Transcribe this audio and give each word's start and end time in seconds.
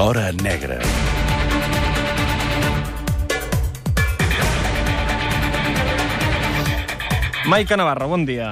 L'Hora 0.00 0.32
Negra. 0.32 0.78
Maica 7.44 7.76
Navarra, 7.76 8.06
bon 8.08 8.24
dia. 8.24 8.48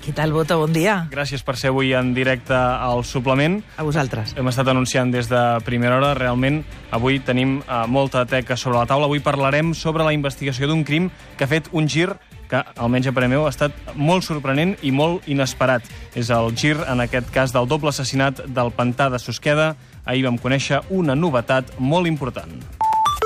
Què 0.00 0.14
tal, 0.16 0.32
Bota? 0.32 0.56
Bon 0.56 0.72
dia. 0.72 0.94
Gràcies 1.12 1.44
per 1.44 1.58
ser 1.60 1.74
avui 1.74 1.92
en 1.92 2.14
directe 2.16 2.56
al 2.56 3.04
suplement. 3.04 3.58
A 3.76 3.84
vosaltres. 3.84 4.32
Hem 4.40 4.48
estat 4.48 4.70
anunciant 4.72 5.12
des 5.12 5.28
de 5.28 5.42
primera 5.66 5.98
hora. 5.98 6.14
Realment, 6.16 6.62
avui 6.96 7.20
tenim 7.20 7.58
uh, 7.58 7.82
molta 7.84 8.24
teca 8.24 8.56
sobre 8.56 8.78
la 8.78 8.86
taula. 8.88 9.10
Avui 9.12 9.20
parlarem 9.20 9.74
sobre 9.76 10.08
la 10.08 10.16
investigació 10.16 10.72
d'un 10.72 10.86
crim 10.88 11.10
que 11.36 11.44
ha 11.44 11.52
fet 11.52 11.68
un 11.76 11.84
gir 11.84 12.14
que, 12.48 12.64
almenys 12.80 13.10
a 13.10 13.12
parer 13.12 13.28
meu, 13.28 13.44
ha 13.44 13.52
estat 13.52 13.76
molt 13.92 14.24
sorprenent 14.24 14.72
i 14.80 14.88
molt 14.88 15.28
inesperat. 15.28 15.84
És 16.16 16.32
el 16.32 16.48
gir, 16.56 16.78
en 16.88 17.04
aquest 17.04 17.28
cas, 17.34 17.52
del 17.52 17.68
doble 17.68 17.92
assassinat 17.92 18.40
del 18.48 18.72
pantà 18.72 19.12
de 19.12 19.20
Susqueda. 19.20 19.74
Ahir 20.08 20.24
vam 20.24 20.40
conèixer 20.40 20.80
una 20.88 21.14
novetat 21.14 21.76
molt 21.78 22.08
important. 22.08 22.56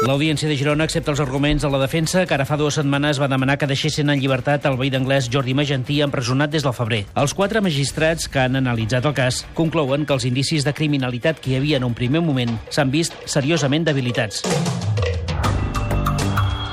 L'Audiència 0.02 0.48
de 0.50 0.56
Girona 0.58 0.82
accepta 0.88 1.12
els 1.12 1.20
arguments 1.22 1.62
de 1.62 1.68
la 1.70 1.78
defensa 1.78 2.24
que 2.26 2.34
ara 2.34 2.42
fa 2.48 2.56
dues 2.58 2.74
setmanes 2.74 3.20
va 3.22 3.28
demanar 3.30 3.54
que 3.54 3.68
deixessin 3.70 4.10
en 4.10 4.18
llibertat 4.18 4.66
el 4.66 4.74
veí 4.80 4.90
d'anglès 4.90 5.28
Jordi 5.30 5.54
Magentí 5.54 6.00
empresonat 6.02 6.50
des 6.50 6.66
del 6.66 6.74
febrer. 6.74 7.04
Els 7.14 7.36
quatre 7.38 7.62
magistrats 7.62 8.26
que 8.26 8.42
han 8.42 8.58
analitzat 8.58 9.06
el 9.06 9.14
cas 9.14 9.44
conclouen 9.54 10.02
que 10.02 10.16
els 10.18 10.26
indicis 10.26 10.66
de 10.66 10.74
criminalitat 10.74 11.38
que 11.38 11.52
hi 11.52 11.60
havia 11.60 11.78
en 11.78 11.86
un 11.86 11.94
primer 11.94 12.24
moment 12.26 12.58
s'han 12.68 12.90
vist 12.90 13.14
seriosament 13.30 13.86
debilitats. 13.86 14.42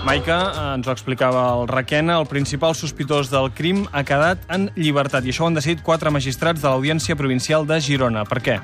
Maica, 0.06 0.38
eh, 0.56 0.76
ens 0.78 0.88
ho 0.88 0.94
explicava 0.94 1.42
el 1.60 1.68
Requena, 1.68 2.20
el 2.20 2.28
principal 2.28 2.76
sospitós 2.76 3.30
del 3.30 3.52
crim 3.52 3.84
ha 3.92 4.06
quedat 4.08 4.46
en 4.50 4.70
llibertat 4.80 5.26
i 5.28 5.34
això 5.34 5.44
ho 5.44 5.50
han 5.50 5.60
decidit 5.60 5.84
quatre 5.84 6.12
magistrats 6.12 6.64
de 6.64 6.70
l'Audiència 6.70 7.18
Provincial 7.20 7.68
de 7.68 7.82
Girona. 7.84 8.24
Per 8.30 8.40
què? 8.46 8.60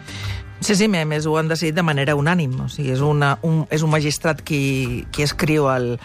Sí, 0.62 0.76
sí, 0.76 0.87
a 0.87 1.05
més 1.05 1.27
ho 1.27 1.35
han 1.37 1.51
decidit 1.51 1.76
de 1.76 1.84
manera 1.84 2.15
unànim. 2.15 2.55
O 2.63 2.70
sigui, 2.71 2.93
és, 2.95 3.04
una, 3.04 3.35
un, 3.43 3.65
és 3.70 3.84
un 3.84 3.91
magistrat 3.91 4.41
qui, 4.41 5.05
qui 5.12 5.27
escriu 5.27 5.68
el, 5.70 5.98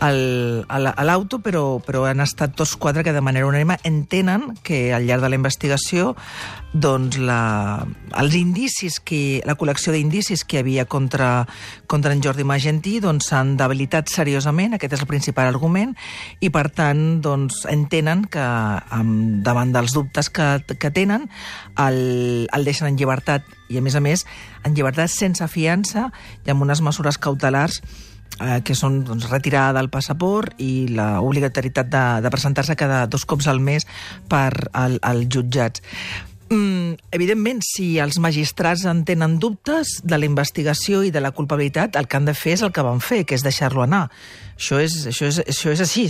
a 0.00 1.04
l'auto, 1.04 1.40
però, 1.40 1.78
però 1.84 2.04
han 2.08 2.20
estat 2.20 2.54
tots 2.56 2.76
quatre 2.76 3.04
que 3.04 3.14
de 3.16 3.22
manera 3.24 3.46
unànime 3.48 3.78
entenen 3.84 4.52
que 4.66 4.92
al 4.94 5.06
llarg 5.08 5.24
de 5.24 5.30
la 5.32 5.38
investigació 5.38 6.14
doncs 6.76 7.16
la, 7.16 7.86
els 8.20 8.34
indicis, 8.36 8.98
que, 9.00 9.40
la 9.48 9.56
col·lecció 9.56 9.94
d'indicis 9.94 10.44
que 10.44 10.60
havia 10.60 10.84
contra, 10.84 11.46
contra 11.88 12.12
en 12.12 12.20
Jordi 12.24 12.44
Magentí 12.44 12.98
doncs, 13.00 13.30
s'han 13.30 13.54
doncs, 13.54 13.62
debilitat 13.62 14.12
seriosament, 14.12 14.76
aquest 14.76 14.98
és 14.98 15.04
el 15.04 15.08
principal 15.10 15.48
argument, 15.48 15.94
i 16.44 16.50
per 16.52 16.68
tant 16.76 17.22
doncs, 17.24 17.62
entenen 17.72 18.26
que 18.30 18.44
amb, 18.44 19.40
davant 19.46 19.72
dels 19.72 19.96
dubtes 19.96 20.28
que, 20.28 20.50
que 20.76 20.92
tenen 20.92 21.30
el, 21.80 22.48
el 22.52 22.68
deixen 22.68 22.90
en 22.90 23.00
llibertat 23.00 23.46
i 23.72 23.80
a 23.80 23.82
més 23.82 23.96
a 23.96 24.02
més 24.04 24.26
en 24.66 24.76
llibertat 24.76 25.10
sense 25.10 25.46
fiança 25.50 26.10
i 26.44 26.52
amb 26.52 26.62
unes 26.66 26.84
mesures 26.84 27.18
cautelars 27.18 27.80
eh, 28.40 28.60
que 28.64 28.76
són 28.78 29.02
doncs, 29.06 29.28
retirada 29.30 29.78
del 29.80 29.90
passaport 29.92 30.60
i 30.62 30.88
l'obligatorietat 30.92 31.90
de, 31.92 32.06
de 32.24 32.32
presentar-se 32.32 32.78
cada 32.78 33.04
dos 33.10 33.26
cops 33.28 33.48
al 33.52 33.60
mes 33.60 33.86
per 34.28 34.50
al, 34.72 34.98
als 35.02 35.28
jutjats. 35.32 35.84
Mm, 36.46 36.94
evidentment, 37.10 37.58
si 37.66 37.96
els 37.98 38.20
magistrats 38.22 38.84
en 38.86 39.02
tenen 39.08 39.40
dubtes 39.42 39.96
de 40.06 40.18
la 40.18 40.28
investigació 40.28 41.02
i 41.02 41.10
de 41.10 41.20
la 41.20 41.32
culpabilitat, 41.34 41.96
el 41.98 42.06
que 42.06 42.20
han 42.20 42.28
de 42.28 42.36
fer 42.38 42.54
és 42.54 42.62
el 42.62 42.70
que 42.70 42.86
van 42.86 43.02
fer, 43.02 43.24
que 43.26 43.34
és 43.34 43.42
deixar-lo 43.42 43.82
anar. 43.82 44.06
Això 44.56 44.78
és, 44.80 44.94
això 45.10 45.26
és, 45.28 45.42
això 45.42 45.74
és 45.74 45.82
així. 45.84 46.06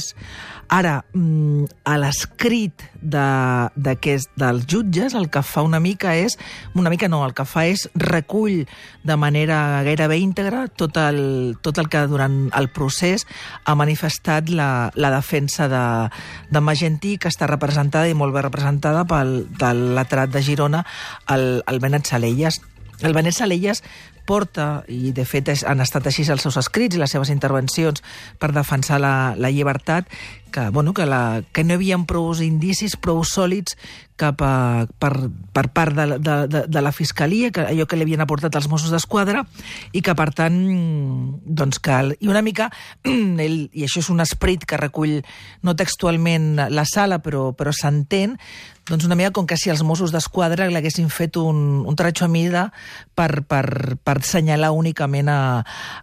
Ara, 0.69 1.05
mm, 1.15 1.65
a 1.87 1.97
l'escrit 1.99 2.83
de, 3.01 3.27
de 3.75 3.95
dels 4.37 4.67
jutges, 4.67 5.15
el 5.15 5.29
que 5.31 5.43
fa 5.43 5.63
una 5.63 5.81
mica 5.81 6.15
és... 6.15 6.37
Una 6.75 6.91
mica 6.91 7.09
no, 7.09 7.25
el 7.27 7.35
que 7.35 7.47
fa 7.47 7.67
és 7.71 7.87
recull 7.95 8.67
de 9.07 9.17
manera 9.17 9.83
gairebé 9.87 10.19
íntegra 10.19 10.67
tot 10.69 10.99
el, 10.99 11.57
tot 11.63 11.79
el 11.79 11.89
que 11.89 12.03
durant 12.11 12.51
el 12.59 12.69
procés 12.75 13.27
ha 13.65 13.75
manifestat 13.79 14.51
la, 14.51 14.91
la 14.95 15.11
defensa 15.15 15.69
de, 15.71 15.85
de 16.51 16.61
Magentí, 16.63 17.17
que 17.19 17.31
està 17.31 17.47
representada 17.51 18.11
i 18.11 18.15
molt 18.19 18.35
bé 18.35 18.43
representada 18.47 19.07
pel 19.07 19.47
del 19.59 19.99
letrat 20.27 20.33
de 20.33 20.43
Girona, 20.43 20.85
el, 21.29 21.63
el 21.67 21.81
Benet 21.81 22.07
Salelles. 22.07 22.61
El 23.03 23.13
Benet 23.13 23.35
Salelles 23.35 23.83
porta, 24.27 24.83
i 24.89 25.13
de 25.15 25.25
fet 25.25 25.49
han 25.65 25.81
estat 25.81 26.07
així 26.07 26.25
els 26.27 26.43
seus 26.43 26.57
escrits 26.59 26.97
i 26.97 26.99
les 26.99 27.11
seves 27.11 27.31
intervencions 27.31 28.03
per 28.41 28.51
defensar 28.53 28.99
la, 28.99 29.35
la 29.39 29.51
llibertat, 29.51 30.09
que, 30.57 30.71
bueno, 30.71 30.95
que, 30.95 31.05
la, 31.05 31.43
que 31.53 31.65
no 31.65 31.75
hi 31.75 31.77
havia 31.77 31.99
prou 32.09 32.31
indicis, 32.41 32.95
prou 32.97 33.19
sòlids 33.29 33.77
cap 34.17 34.41
a, 34.41 34.87
per, 34.97 35.11
per 35.53 35.67
part 35.77 35.93
de, 35.93 36.07
de, 36.17 36.37
de, 36.49 36.63
de 36.73 36.81
la 36.81 36.93
Fiscalia, 36.97 37.51
que 37.53 37.67
allò 37.69 37.85
que 37.85 37.99
li 37.99 38.07
havien 38.07 38.25
aportat 38.25 38.57
els 38.57 38.69
Mossos 38.73 38.95
d'Esquadra, 38.95 39.43
i 39.93 40.01
que, 40.01 40.15
per 40.17 40.31
tant, 40.33 40.57
doncs 41.45 41.81
cal... 41.85 42.15
I 42.17 42.33
una 42.33 42.41
mica, 42.41 42.71
ell, 43.05 43.59
i 43.69 43.85
això 43.85 44.01
és 44.01 44.09
un 44.09 44.25
esperit 44.25 44.65
que 44.65 44.81
recull 44.81 45.19
no 45.61 45.77
textualment 45.77 46.55
la 46.73 46.87
sala, 46.89 47.21
però, 47.21 47.51
però 47.53 47.77
s'entén, 47.77 48.39
doncs 48.89 49.05
una 49.05 49.19
mica 49.19 49.33
com 49.35 49.49
que 49.51 49.59
si 49.59 49.69
els 49.69 49.83
Mossos 49.85 50.13
d'Esquadra 50.15 50.71
l'haguessin 50.71 51.11
fet 51.11 51.37
un, 51.41 51.83
un 51.85 51.97
tratxo 51.99 52.25
a 52.25 52.33
mida 52.33 52.69
per, 53.19 53.43
per, 53.45 53.99
per 53.99 54.17
assenyalar 54.21 54.71
únicament 54.73 55.29
a, 55.29 55.41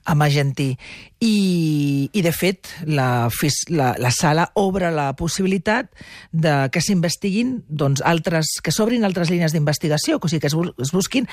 a 0.04 0.16
Magentí. 0.20 0.74
I, 1.24 2.10
i 2.12 2.22
de 2.26 2.34
fet, 2.36 2.68
la, 2.84 3.30
la, 3.72 3.90
la 4.02 4.12
sala 4.12 4.50
obre 4.60 4.90
la 4.92 5.14
possibilitat 5.16 5.88
de 6.32 6.56
que 6.74 6.82
s'investiguin 6.84 7.62
doncs, 7.70 8.04
altres, 8.04 8.58
que 8.64 8.74
s'obrin 8.76 9.08
altres 9.08 9.32
línies 9.32 9.56
d'investigació, 9.56 10.20
o 10.20 10.28
sigui, 10.28 10.42
que 10.44 10.52
es, 10.52 10.58
es 10.84 10.92
busquin 10.92 11.30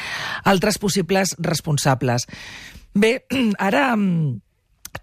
altres 0.46 0.78
possibles 0.78 1.34
responsables. 1.42 2.28
Bé, 2.94 3.16
ara 3.58 3.88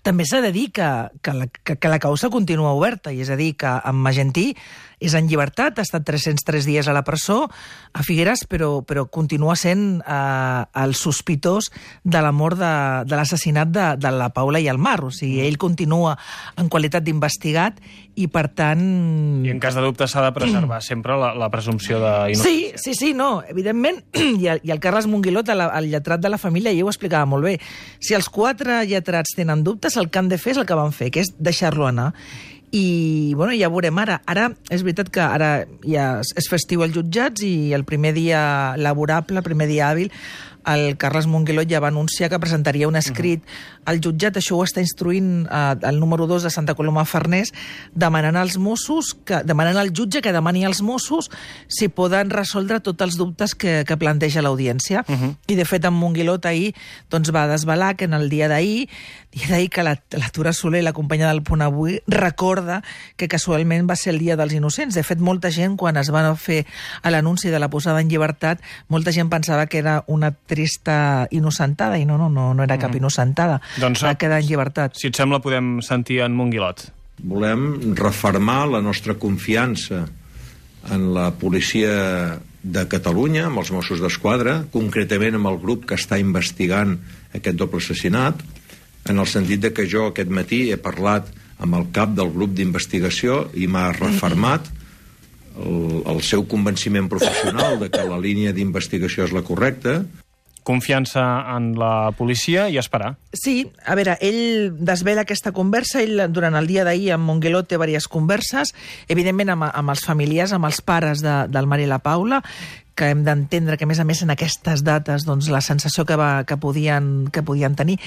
també 0.07 0.23
s'ha 0.23 0.39
de 0.43 0.53
dir 0.55 0.69
que, 0.71 0.87
que, 1.21 1.35
la, 1.35 1.49
que, 1.51 1.75
que 1.75 1.91
la 1.91 1.99
causa 1.99 2.31
continua 2.31 2.71
oberta, 2.77 3.11
i 3.11 3.19
és 3.25 3.31
a 3.33 3.35
dir, 3.39 3.53
que 3.59 3.67
amb 3.67 4.05
Magentí 4.05 4.53
és 4.97 5.13
en 5.13 5.27
llibertat, 5.29 5.77
ha 5.77 5.85
estat 5.85 6.05
303 6.07 6.65
dies 6.65 6.87
a 6.89 6.93
la 6.95 7.03
presó, 7.05 7.43
a 7.93 8.03
Figueres, 8.05 8.45
però, 8.49 8.81
però 8.81 9.05
continua 9.13 9.53
sent 9.59 9.99
eh, 10.01 10.63
el 10.81 10.95
sospitós 10.97 11.69
de 12.01 12.21
la 12.23 12.31
mort 12.33 12.57
de, 12.57 12.73
de 13.05 13.19
l'assassinat 13.19 13.69
de, 13.69 13.87
de 14.01 14.11
la 14.15 14.31
Paula 14.33 14.61
i 14.63 14.69
el 14.71 14.81
Mar. 14.81 14.97
O 15.05 15.11
sigui, 15.13 15.43
ell 15.45 15.59
continua 15.61 16.15
en 16.57 16.71
qualitat 16.73 17.05
d'investigat 17.05 17.77
i, 18.17 18.25
per 18.33 18.47
tant... 18.57 18.81
I 19.45 19.53
en 19.53 19.61
cas 19.61 19.77
de 19.77 19.83
dubte 19.85 20.07
s'ha 20.09 20.23
de 20.25 20.33
preservar 20.33 20.81
sempre 20.81 21.19
la, 21.21 21.29
la 21.37 21.51
presumpció 21.53 22.01
d'innocència. 22.01 22.81
Sí, 22.81 22.81
sí, 22.81 22.97
sí, 22.97 23.13
no, 23.13 23.43
evidentment. 23.45 24.01
I 24.41 24.49
el, 24.55 24.63
i 24.65 24.73
el 24.73 24.81
Carles 24.81 25.05
Monguilot, 25.09 25.53
el, 25.53 25.61
el 25.67 25.91
lletrat 25.93 26.25
de 26.25 26.33
la 26.33 26.41
família, 26.41 26.73
ja 26.73 26.87
ho 26.87 26.89
explicava 26.89 27.29
molt 27.29 27.45
bé. 27.45 27.57
Si 28.01 28.17
els 28.17 28.31
quatre 28.33 28.81
lletrats 28.89 29.37
tenen 29.37 29.61
dubtes, 29.67 29.96
el 29.97 30.09
que 30.09 30.19
han 30.19 30.29
de 30.29 30.37
fer 30.37 30.55
és 30.55 30.61
el 30.61 30.67
que 30.69 30.77
van 30.77 30.93
fer, 30.95 31.11
que 31.11 31.25
és 31.25 31.33
deixar-lo 31.37 31.87
anar 31.87 32.13
i 32.71 33.33
bueno, 33.35 33.53
ja 33.55 33.69
veurem 33.71 33.97
ara. 34.01 34.19
Ara 34.27 34.49
és 34.73 34.83
veritat 34.83 35.09
que 35.13 35.23
ara 35.23 35.51
ja 35.87 36.07
és 36.19 36.49
festiu 36.51 36.83
als 36.83 36.95
jutjats 36.95 37.43
i 37.47 37.71
el 37.73 37.85
primer 37.87 38.13
dia 38.17 38.75
laborable, 38.77 39.39
el 39.39 39.45
primer 39.45 39.69
dia 39.71 39.87
hàbil, 39.87 40.11
el 40.67 40.97
Carles 40.99 41.29
Monguilot 41.31 41.69
ja 41.71 41.79
va 41.79 41.91
anunciar 41.93 42.29
que 42.29 42.39
presentaria 42.43 42.87
un 42.87 42.97
escrit 42.99 43.39
uh 43.39 43.45
-huh. 43.47 43.76
Al 43.87 44.01
jutjat, 44.03 44.37
això 44.37 44.57
ho 44.57 44.65
està 44.65 44.83
instruint 44.83 45.47
eh, 45.47 45.75
el 45.87 45.99
número 46.01 46.27
2 46.27 46.43
de 46.47 46.51
Santa 46.53 46.75
Coloma 46.75 47.05
Farners, 47.07 47.53
demanant 47.95 48.35
als 48.35 48.57
Mossos, 48.59 49.13
que, 49.25 49.41
demanant 49.47 49.79
al 49.79 49.93
jutge 49.95 50.21
que 50.21 50.35
demani 50.35 50.65
als 50.67 50.83
Mossos 50.83 51.31
si 51.71 51.87
poden 51.87 52.29
resoldre 52.33 52.81
tots 52.83 53.05
els 53.05 53.17
dubtes 53.19 53.55
que, 53.55 53.81
que 53.87 53.97
planteja 53.97 54.43
l'audiència. 54.43 55.05
Uh 55.07 55.15
-huh. 55.15 55.35
I, 55.47 55.55
de 55.55 55.65
fet, 55.65 55.85
en 55.85 55.93
Monguilot 55.93 56.45
ahir 56.45 56.75
doncs, 57.09 57.31
va 57.33 57.47
desvelar 57.47 57.95
que 57.95 58.05
en 58.05 58.13
el 58.13 58.29
dia 58.29 58.47
d'ahir 58.47 58.89
i 59.31 59.45
d'ahir 59.47 59.69
que 59.69 59.83
la, 59.83 60.01
la 60.11 60.29
Tura 60.29 60.53
Soler, 60.53 60.83
la 60.83 60.93
companya 60.93 61.27
del 61.27 61.43
Punt 61.43 61.61
Avui, 61.61 62.01
recorda 62.07 62.81
que 63.15 63.27
casualment 63.27 63.87
va 63.89 63.95
ser 63.95 64.13
el 64.13 64.19
dia 64.19 64.35
dels 64.35 64.53
innocents. 64.53 64.95
De 64.95 65.03
fet, 65.03 65.19
molta 65.19 65.51
gent, 65.51 65.77
quan 65.77 65.97
es 65.97 66.09
va 66.13 66.23
fer 66.35 66.65
l'anunci 67.03 67.49
de 67.49 67.59
la 67.59 67.69
posada 67.69 68.01
en 68.01 68.09
llibertat, 68.09 68.61
molta 68.87 69.11
gent 69.11 69.29
pensava 69.29 69.67
que 69.67 69.77
era 69.77 70.03
una 70.07 70.31
trista 70.31 71.27
innocentada, 71.31 71.99
i 71.99 72.05
no, 72.05 72.17
no, 72.17 72.29
no, 72.29 72.53
no 72.53 72.63
era 72.63 72.79
cap 72.79 72.91
mm. 72.91 72.97
innocentada. 72.97 73.61
Doncs, 73.77 74.01
va 74.01 74.15
quedar 74.17 74.41
en 74.41 74.47
llibertat. 74.47 74.97
Si 74.97 75.11
et 75.11 75.17
sembla, 75.17 75.41
podem 75.43 75.77
sentir 75.85 76.21
en 76.25 76.35
Monguilot. 76.37 76.87
Volem 77.29 77.95
reformar 77.97 78.65
la 78.69 78.81
nostra 78.81 79.17
confiança 79.17 80.05
en 80.93 81.09
la 81.13 81.31
policia 81.37 82.37
de 82.63 82.83
Catalunya, 82.89 83.47
amb 83.47 83.61
els 83.61 83.71
Mossos 83.71 84.01
d'Esquadra, 84.03 84.59
concretament 84.73 85.37
amb 85.37 85.49
el 85.51 85.59
grup 85.61 85.85
que 85.89 85.97
està 85.97 86.19
investigant 86.21 86.97
aquest 87.37 87.57
doble 87.59 87.81
assassinat, 87.83 88.41
en 89.07 89.21
el 89.21 89.29
sentit 89.29 89.61
de 89.63 89.71
que 89.73 89.87
jo 89.87 90.09
aquest 90.09 90.31
matí 90.33 90.67
he 90.71 90.79
parlat 90.81 91.29
amb 91.63 91.77
el 91.77 91.87
cap 91.95 92.13
del 92.17 92.33
grup 92.33 92.53
d'investigació 92.57 93.45
i 93.57 93.69
m'ha 93.71 93.89
refermat 93.95 94.67
el, 95.63 96.03
el 96.05 96.21
seu 96.25 96.45
convenciment 96.49 97.07
professional 97.09 97.79
de 97.81 97.89
que 97.93 98.03
la 98.05 98.19
línia 98.21 98.53
d'investigació 98.53 99.25
és 99.25 99.33
la 99.33 99.45
correcta, 99.47 100.01
confiança 100.67 101.23
en 101.55 101.71
la 101.79 102.11
policia 102.17 102.67
i 102.69 102.79
esperar. 102.81 103.13
Sí, 103.31 103.61
a 103.85 103.95
veure, 103.95 104.17
ell 104.23 104.73
desvela 104.75 105.23
aquesta 105.23 105.53
conversa, 105.55 106.01
ell 106.03 106.27
durant 106.33 106.57
el 106.59 106.67
dia 106.67 106.83
d'ahir 106.87 107.13
amb 107.15 107.29
Monguelot 107.29 107.69
té 107.69 107.77
diverses 107.77 108.09
converses, 108.11 108.73
evidentment 109.07 109.55
amb, 109.55 109.69
amb 109.71 109.95
els 109.95 110.03
familiars, 110.05 110.51
amb 110.55 110.67
els 110.67 110.81
pares 110.83 111.23
de, 111.23 111.37
del 111.53 111.69
Mar 111.71 111.79
i 111.79 111.87
la 111.87 112.01
Paula, 112.03 112.41
que 112.97 113.11
hem 113.13 113.21
d'entendre 113.23 113.77
que, 113.77 113.85
a 113.85 113.89
més 113.89 114.01
a 114.01 114.07
més, 114.09 114.23
en 114.25 114.33
aquestes 114.33 114.81
dates, 114.83 115.23
doncs, 115.27 115.51
la 115.53 115.61
sensació 115.61 116.03
que, 116.09 116.17
va, 116.17 116.43
que, 116.49 116.57
podien, 116.57 117.29
que 117.31 117.45
podien 117.45 117.77
tenir 117.77 117.99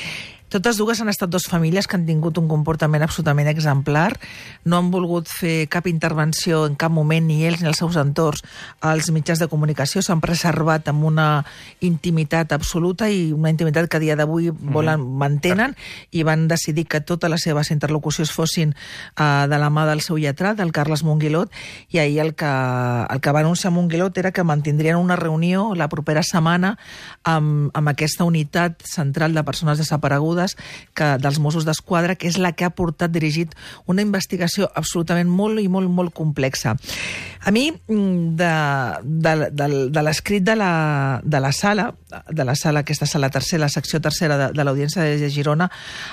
totes 0.50 0.76
dues 0.76 0.98
han 1.00 1.08
estat 1.08 1.30
dues 1.30 1.46
famílies 1.46 1.86
que 1.86 1.94
han 1.96 2.04
tingut 2.08 2.38
un 2.40 2.48
comportament 2.50 3.04
absolutament 3.06 3.48
exemplar, 3.48 4.16
no 4.64 4.80
han 4.80 4.90
volgut 4.90 5.30
fer 5.30 5.68
cap 5.70 5.86
intervenció 5.86 6.64
en 6.66 6.74
cap 6.74 6.90
moment, 6.90 7.22
ni 7.26 7.44
ells 7.46 7.62
ni 7.62 7.70
els 7.70 7.78
seus 7.78 7.96
entorns, 8.00 8.42
als 8.82 9.12
mitjans 9.14 9.38
de 9.38 9.48
comunicació, 9.48 10.02
s'han 10.02 10.20
preservat 10.20 10.90
amb 10.90 11.06
una 11.06 11.28
intimitat 11.86 12.50
absoluta 12.56 13.08
i 13.08 13.30
una 13.32 13.52
intimitat 13.54 13.86
que 13.88 14.00
a 14.00 14.02
dia 14.02 14.16
d'avui 14.18 14.50
mm. 14.50 14.72
volen, 14.74 15.06
mantenen 15.22 15.76
i 16.10 16.24
van 16.26 16.48
decidir 16.50 16.88
que 16.90 17.00
totes 17.00 17.30
les 17.30 17.46
seves 17.46 17.70
interlocucions 17.70 18.34
fossin 18.34 18.74
uh, 18.74 19.46
de 19.46 19.62
la 19.62 19.70
mà 19.70 19.86
del 19.86 20.02
seu 20.02 20.18
lletrat, 20.18 20.58
del 20.58 20.74
Carles 20.74 21.04
Monguilot, 21.06 21.54
i 21.94 22.02
ahir 22.02 22.20
el 22.26 22.34
que, 22.34 22.50
el 22.50 23.22
que 23.22 23.32
va 23.32 23.44
anunciar 23.46 23.72
Monguilot 23.72 24.18
era 24.18 24.34
que 24.34 24.44
mantindrien 24.44 24.98
una 24.98 25.16
reunió 25.16 25.70
la 25.78 25.88
propera 25.88 26.24
setmana 26.26 26.74
amb, 27.22 27.70
amb 27.70 27.94
aquesta 27.94 28.26
unitat 28.26 28.82
central 28.82 29.34
de 29.34 29.46
persones 29.46 29.78
desaparegudes 29.78 30.39
Bermudes 30.40 30.56
que, 30.94 31.16
dels 31.20 31.38
Mossos 31.38 31.64
d'Esquadra, 31.64 32.16
que 32.16 32.28
és 32.28 32.38
la 32.38 32.52
que 32.52 32.64
ha 32.64 32.70
portat 32.70 33.12
dirigit 33.12 33.54
una 33.86 34.02
investigació 34.02 34.68
absolutament 34.74 35.28
molt 35.28 35.60
i 35.60 35.68
molt, 35.68 35.90
molt 35.90 36.14
complexa. 36.14 36.76
A 37.44 37.50
mi, 37.50 37.70
mm, 37.72 38.36
de, 38.36 38.52
de, 39.04 39.50
de, 39.50 39.68
de 39.90 40.02
l'escrit 40.02 40.44
de, 40.44 40.56
la, 40.56 41.20
de 41.24 41.40
la 41.40 41.52
sala, 41.52 41.94
de 42.28 42.44
la 42.44 42.54
sala, 42.54 42.80
aquesta 42.80 43.06
sala 43.06 43.30
tercera, 43.30 43.64
la 43.64 43.72
secció 43.72 44.00
tercera 44.00 44.36
de, 44.36 44.52
de 44.52 44.64
l'Audiència 44.64 45.02
de 45.02 45.30
Girona, 45.30 45.70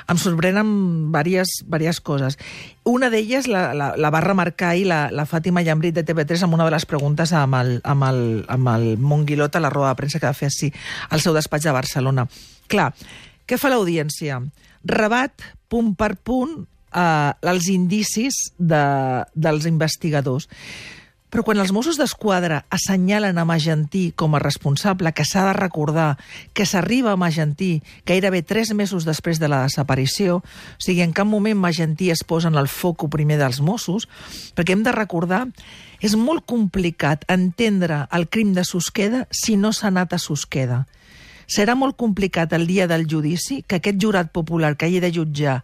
em 0.07 0.17
sorprenen 0.17 1.11
diverses, 1.11 1.63
diverses 1.65 1.99
coses. 1.99 2.39
Una 2.87 3.09
d'elles 3.11 3.49
la, 3.51 3.73
la, 3.75 3.91
la 3.99 4.11
va 4.13 4.23
remarcar 4.23 4.71
ahir 4.71 4.87
la, 4.87 5.07
la 5.11 5.27
Fàtima 5.27 5.63
Llambrit 5.65 5.97
de 5.97 6.05
TV3 6.07 6.45
amb 6.45 6.55
una 6.55 6.67
de 6.67 6.71
les 6.71 6.87
preguntes 6.87 7.33
amb 7.35 7.59
el, 7.59 7.73
amb 7.83 8.07
el, 8.07 8.21
amb 8.47 8.71
el 8.71 8.93
Monguilot 8.97 9.57
a 9.57 9.63
la 9.63 9.73
roda 9.73 9.91
de 9.91 9.99
premsa 9.99 10.21
que 10.21 10.29
va 10.29 10.37
fer 10.37 10.47
així 10.47 10.71
al 11.09 11.19
seu 11.19 11.35
despatx 11.35 11.67
de 11.67 11.75
Barcelona. 11.75 12.27
Clar, 12.71 12.91
què 13.47 13.59
fa 13.59 13.71
l'audiència? 13.71 14.41
Rebat, 14.87 15.45
punt 15.71 15.93
per 15.99 16.15
punt, 16.19 16.59
eh, 16.91 17.31
els 17.47 17.71
indicis 17.71 18.51
de, 18.57 18.83
dels 19.35 19.67
investigadors. 19.69 20.47
Però 21.27 21.43
quan 21.43 21.59
els 21.59 21.73
Mossos 21.75 21.97
d'Esquadra 21.99 22.61
assenyalen 22.71 23.35
a 23.35 23.43
Magentí 23.43 24.13
com 24.15 24.37
a 24.37 24.39
responsable, 24.39 25.11
que 25.11 25.25
s'ha 25.27 25.43
de 25.49 25.55
recordar 25.57 26.13
que 26.55 26.65
s'arriba 26.65 27.11
a 27.11 27.19
Magentí 27.19 27.81
gairebé 28.07 28.45
tres 28.47 28.71
mesos 28.71 29.03
després 29.03 29.41
de 29.41 29.49
la 29.51 29.65
desaparició, 29.65 30.39
o 30.39 30.79
sigui, 30.79 31.03
en 31.03 31.11
cap 31.11 31.27
moment 31.27 31.59
Magentí 31.59 32.13
es 32.15 32.23
posa 32.23 32.47
en 32.47 32.55
el 32.55 32.71
foc 32.71 33.09
primer 33.11 33.41
dels 33.41 33.59
Mossos, 33.59 34.07
perquè 34.55 34.77
hem 34.77 34.87
de 34.87 34.95
recordar 34.95 35.43
és 35.99 36.15
molt 36.15 36.45
complicat 36.47 37.27
entendre 37.27 38.05
el 38.15 38.29
crim 38.31 38.55
de 38.55 38.63
Susqueda 38.63 39.25
si 39.27 39.59
no 39.59 39.73
s'ha 39.75 39.91
anat 39.91 40.15
a 40.15 40.23
Susqueda. 40.23 40.85
Serà 41.47 41.77
molt 41.79 41.95
complicat 41.95 42.51
el 42.53 42.67
dia 42.67 42.87
del 42.91 43.05
judici 43.07 43.61
que 43.63 43.79
aquest 43.79 44.01
jurat 44.03 44.33
popular 44.35 44.75
que 44.75 44.85
hagi 44.85 44.99
de 44.99 45.11
jutjar 45.15 45.61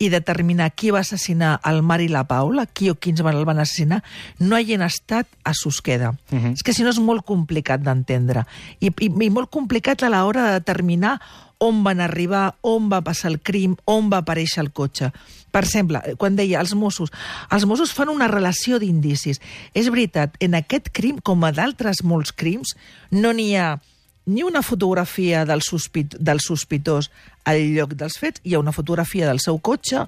i 0.00 0.08
determinar 0.12 0.70
qui 0.72 0.90
va 0.92 1.02
assassinar 1.04 1.58
el 1.68 1.82
Mar 1.84 2.00
i 2.00 2.08
la 2.08 2.24
Paula, 2.28 2.66
qui 2.66 2.88
o 2.88 2.96
quins 2.96 3.20
el 3.20 3.44
van 3.44 3.60
assassinar, 3.60 4.02
no 4.40 4.56
hagin 4.56 4.82
estat 4.82 5.28
a 5.44 5.52
Susqueda. 5.54 6.14
Uh 6.32 6.38
-huh. 6.38 6.52
És 6.54 6.62
que 6.62 6.72
si 6.72 6.82
no 6.82 6.90
és 6.90 6.98
molt 6.98 7.24
complicat 7.24 7.80
d'entendre. 7.80 8.46
I, 8.80 8.86
i, 8.88 9.06
I 9.06 9.30
molt 9.30 9.50
complicat 9.50 10.02
a 10.02 10.08
l'hora 10.08 10.46
de 10.46 10.52
determinar 10.52 11.20
on 11.58 11.82
van 11.84 12.00
arribar, 12.00 12.56
on 12.60 12.90
va 12.90 13.00
passar 13.02 13.30
el 13.30 13.40
crim, 13.40 13.76
on 13.84 14.10
va 14.10 14.18
aparèixer 14.18 14.60
el 14.60 14.72
cotxe. 14.72 15.12
Per 15.50 15.62
exemple, 15.64 16.02
quan 16.18 16.36
deia 16.36 16.60
els 16.60 16.74
Mossos, 16.74 17.12
els 17.50 17.64
Mossos 17.64 17.92
fan 17.92 18.08
una 18.12 18.28
relació 18.28 18.78
d'indicis. 18.78 19.40
És 19.72 19.88
veritat, 19.88 20.36
en 20.40 20.54
aquest 20.54 20.90
crim, 20.92 21.18
com 21.18 21.44
a 21.44 21.52
d'altres 21.52 22.02
molts 22.04 22.32
crims, 22.32 22.76
no 23.10 23.32
n'hi 23.32 23.56
ha 23.56 23.78
ni 24.26 24.42
una 24.42 24.62
fotografia 24.62 25.44
del, 25.46 25.62
sospit, 25.62 26.16
del 26.18 26.40
sospitós 26.42 27.10
al 27.46 27.62
lloc 27.76 27.94
dels 27.94 28.18
fets, 28.18 28.42
hi 28.42 28.56
ha 28.56 28.60
una 28.60 28.74
fotografia 28.74 29.28
del 29.28 29.38
seu 29.38 29.60
cotxe 29.62 30.02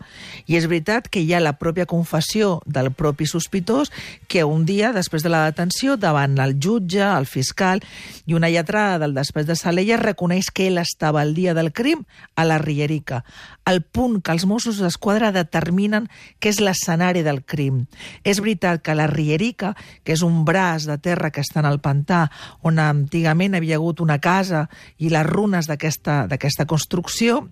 i 0.51 0.57
és 0.59 0.67
veritat 0.67 1.07
que 1.07 1.23
hi 1.23 1.31
ha 1.33 1.41
la 1.41 1.55
pròpia 1.55 1.87
confessió 1.87 2.59
del 2.67 2.91
propi 2.91 3.29
sospitós 3.31 3.93
que 4.27 4.43
un 4.45 4.65
dia, 4.67 4.91
després 4.93 5.23
de 5.23 5.31
la 5.31 5.45
detenció, 5.47 5.95
davant 5.97 6.35
el 6.43 6.57
jutge, 6.59 7.05
el 7.07 7.29
fiscal 7.31 7.83
i 8.27 8.35
una 8.35 8.51
lletrada 8.51 8.99
del 9.05 9.15
després 9.15 9.47
de 9.47 9.55
Salella 9.55 10.01
reconeix 10.03 10.51
que 10.51 10.67
ell 10.67 10.83
estava 10.83 11.23
el 11.23 11.35
dia 11.39 11.55
del 11.55 11.71
crim 11.73 12.03
a 12.35 12.45
la 12.45 12.59
Rierica, 12.59 13.23
al 13.65 13.83
punt 13.83 14.19
que 14.25 14.35
els 14.35 14.47
Mossos 14.49 14.83
d'Esquadra 14.83 15.31
determinen 15.31 16.09
que 16.41 16.51
és 16.51 16.59
l'escenari 16.59 17.23
del 17.23 17.45
crim. 17.45 17.85
És 18.25 18.43
veritat 18.43 18.83
que 18.83 18.97
la 18.99 19.07
Rierica, 19.07 19.75
que 20.03 20.17
és 20.17 20.25
un 20.27 20.43
braç 20.49 20.89
de 20.89 20.99
terra 20.99 21.31
que 21.31 21.45
està 21.45 21.61
en 21.63 21.71
el 21.71 21.79
pantà, 21.85 22.27
on 22.67 22.81
antigament 22.83 23.55
havia 23.55 23.77
hagut 23.79 24.01
una 24.01 24.08
casa 24.17 24.65
i 24.97 25.13
les 25.13 25.27
runes 25.29 25.69
d'aquesta 25.69 26.65
construcció, 26.67 27.43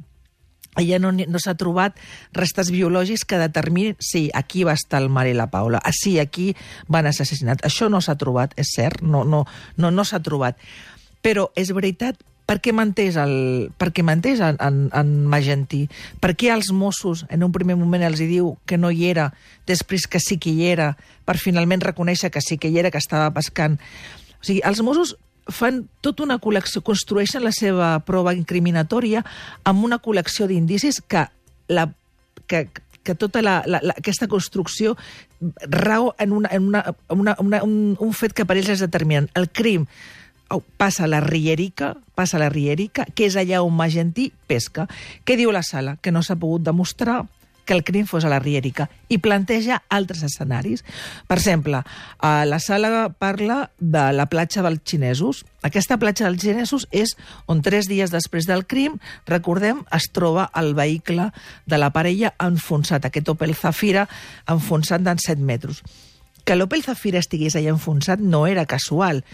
allà 0.76 1.00
no, 1.00 1.12
no 1.12 1.40
s'ha 1.40 1.56
trobat 1.58 1.96
restes 2.36 2.70
biològics 2.72 3.24
que 3.28 3.40
determinin 3.40 3.96
sí, 4.00 4.28
aquí 4.34 4.64
va 4.64 4.76
estar 4.76 5.00
el 5.02 5.10
Mar 5.12 5.26
i 5.28 5.34
la 5.36 5.48
Paula, 5.52 5.80
ah, 5.82 5.92
sí, 5.92 6.18
aquí 6.20 6.54
van 6.88 7.08
assassinat. 7.08 7.64
Això 7.68 7.90
no 7.92 8.02
s'ha 8.04 8.16
trobat, 8.20 8.56
és 8.60 8.72
cert, 8.76 9.02
no, 9.02 9.24
no, 9.24 9.44
no, 9.76 9.92
no 9.92 10.04
s'ha 10.04 10.22
trobat. 10.24 10.60
Però 11.24 11.50
és 11.56 11.72
veritat 11.74 12.20
per 12.46 12.60
què 12.62 12.70
menteix, 12.70 13.16
el, 13.18 13.32
per 13.74 13.90
què 13.90 14.04
menteix 14.06 14.40
en, 14.44 14.58
en, 14.62 14.84
en 14.94 15.08
Magentí? 15.26 15.82
Per 16.22 16.36
què 16.38 16.52
els 16.54 16.70
Mossos 16.70 17.24
en 17.32 17.42
un 17.42 17.50
primer 17.54 17.74
moment 17.80 18.04
els 18.06 18.22
hi 18.22 18.28
diu 18.30 18.52
que 18.70 18.78
no 18.78 18.92
hi 18.94 19.08
era, 19.08 19.32
després 19.66 20.06
que 20.06 20.22
sí 20.22 20.38
que 20.38 20.54
hi 20.54 20.68
era, 20.70 20.92
per 21.26 21.40
finalment 21.42 21.82
reconèixer 21.82 22.30
que 22.30 22.44
sí 22.44 22.60
que 22.62 22.70
hi 22.70 22.78
era, 22.78 22.92
que 22.94 23.02
estava 23.02 23.32
pescant? 23.34 23.80
O 24.38 24.46
sigui, 24.46 24.62
els 24.62 24.82
Mossos 24.86 25.16
fan 25.52 25.84
tota 26.02 26.24
una 26.24 26.38
col·lecció, 26.42 26.82
construeixen 26.82 27.44
la 27.44 27.52
seva 27.54 27.94
prova 28.06 28.34
incriminatòria 28.34 29.22
amb 29.64 29.84
una 29.86 30.00
col·lecció 30.02 30.48
d'indicis 30.50 31.00
que, 31.06 31.26
la, 31.68 31.86
que, 32.46 32.66
que 33.06 33.14
tota 33.14 33.42
la, 33.42 33.60
la, 33.66 33.80
la, 33.82 33.94
aquesta 33.98 34.28
construcció 34.28 34.96
rau 35.70 36.12
en, 36.18 36.32
una, 36.32 36.50
en 36.52 36.68
una, 36.68 36.84
una, 37.08 37.36
una, 37.38 37.62
un, 37.62 37.96
un 38.00 38.12
fet 38.12 38.34
que 38.34 38.46
per 38.48 38.58
ells 38.58 38.74
és 38.74 38.84
determinant. 38.84 39.30
El 39.38 39.50
crim 39.54 39.86
passa 40.78 41.04
a 41.04 41.10
la 41.10 41.20
Rierica, 41.20 41.94
passa 42.14 42.38
a 42.38 42.42
la 42.42 42.50
Rierica, 42.50 43.06
que 43.14 43.26
és 43.26 43.36
allà 43.38 43.62
on 43.66 43.74
Magentí 43.74 44.30
pesca. 44.46 44.86
Què 45.26 45.38
diu 45.38 45.50
la 45.54 45.64
sala? 45.66 45.96
Que 46.02 46.14
no 46.14 46.22
s'ha 46.22 46.38
pogut 46.38 46.66
demostrar 46.66 47.24
que 47.66 47.74
el 47.74 47.84
crim 47.84 48.06
fos 48.06 48.24
a 48.24 48.30
la 48.32 48.38
Rièrica 48.40 48.86
i 49.12 49.18
planteja 49.20 49.82
altres 49.92 50.22
escenaris. 50.24 50.84
Per 51.28 51.36
exemple, 51.36 51.82
a 52.18 52.32
la 52.46 52.60
sala 52.62 53.10
parla 53.10 53.70
de 53.78 54.06
la 54.16 54.28
platja 54.32 54.64
dels 54.64 54.80
xinesos. 54.86 55.42
Aquesta 55.66 55.98
platja 56.00 56.30
dels 56.30 56.40
xinesos 56.40 56.86
és 56.94 57.16
on 57.50 57.60
tres 57.66 57.90
dies 57.90 58.14
després 58.14 58.46
del 58.48 58.64
crim, 58.70 59.00
recordem, 59.26 59.82
es 59.92 60.08
troba 60.14 60.48
el 60.56 60.72
vehicle 60.78 61.32
de 61.66 61.82
la 61.82 61.90
parella 61.90 62.32
enfonsat, 62.40 63.04
aquest 63.04 63.28
Opel 63.34 63.56
Zafira 63.58 64.06
enfonsat 64.48 65.04
d'en 65.04 65.18
7 65.20 65.42
metres. 65.42 65.82
Que 66.46 66.54
l'Opel 66.54 66.86
Zafira 66.86 67.18
estigués 67.18 67.58
allà 67.58 67.74
enfonsat 67.74 68.22
no 68.22 68.46
era 68.46 68.68
casual 68.70 69.24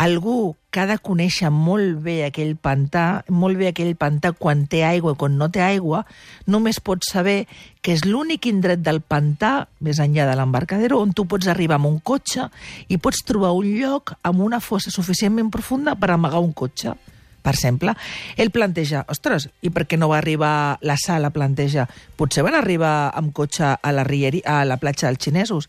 algú 0.00 0.56
que 0.72 0.80
ha 0.80 0.86
de 0.88 0.96
conèixer 1.02 1.50
molt 1.52 1.98
bé 2.00 2.22
aquell 2.24 2.54
pantà, 2.56 3.22
molt 3.28 3.58
bé 3.60 3.68
aquell 3.68 3.92
pantà 4.00 4.30
quan 4.32 4.62
té 4.70 4.80
aigua 4.86 5.12
i 5.12 5.18
quan 5.20 5.36
no 5.36 5.50
té 5.52 5.60
aigua, 5.60 6.06
només 6.48 6.80
pots 6.80 7.10
saber 7.12 7.42
que 7.84 7.92
és 7.92 8.06
l'únic 8.06 8.48
indret 8.48 8.80
del 8.80 9.02
pantà, 9.04 9.66
més 9.84 10.00
enllà 10.00 10.24
de 10.30 10.36
l'embarcadero, 10.38 11.02
on 11.04 11.12
tu 11.12 11.26
pots 11.28 11.50
arribar 11.52 11.76
amb 11.76 11.90
un 11.90 11.98
cotxe 12.00 12.46
i 12.88 12.96
pots 12.96 13.20
trobar 13.28 13.52
un 13.58 13.68
lloc 13.76 14.14
amb 14.24 14.40
una 14.40 14.62
fossa 14.64 14.92
suficientment 14.94 15.50
profunda 15.52 15.96
per 16.00 16.14
amagar 16.14 16.40
un 16.40 16.54
cotxe. 16.56 16.94
Per 17.40 17.52
exemple, 17.52 17.92
ell 18.40 18.52
planteja, 18.52 19.02
ostres, 19.08 19.48
i 19.64 19.72
per 19.72 19.86
què 19.88 19.98
no 20.00 20.08
va 20.12 20.18
arribar 20.20 20.78
la 20.84 20.96
sala, 21.00 21.32
planteja, 21.32 21.86
potser 22.16 22.44
van 22.44 22.56
arribar 22.56 23.10
amb 23.16 23.32
cotxe 23.36 23.74
a 23.76 23.92
la, 23.96 24.04
rieri, 24.04 24.40
a 24.44 24.62
la 24.68 24.80
platja 24.80 25.08
dels 25.08 25.20
xinesos. 25.24 25.68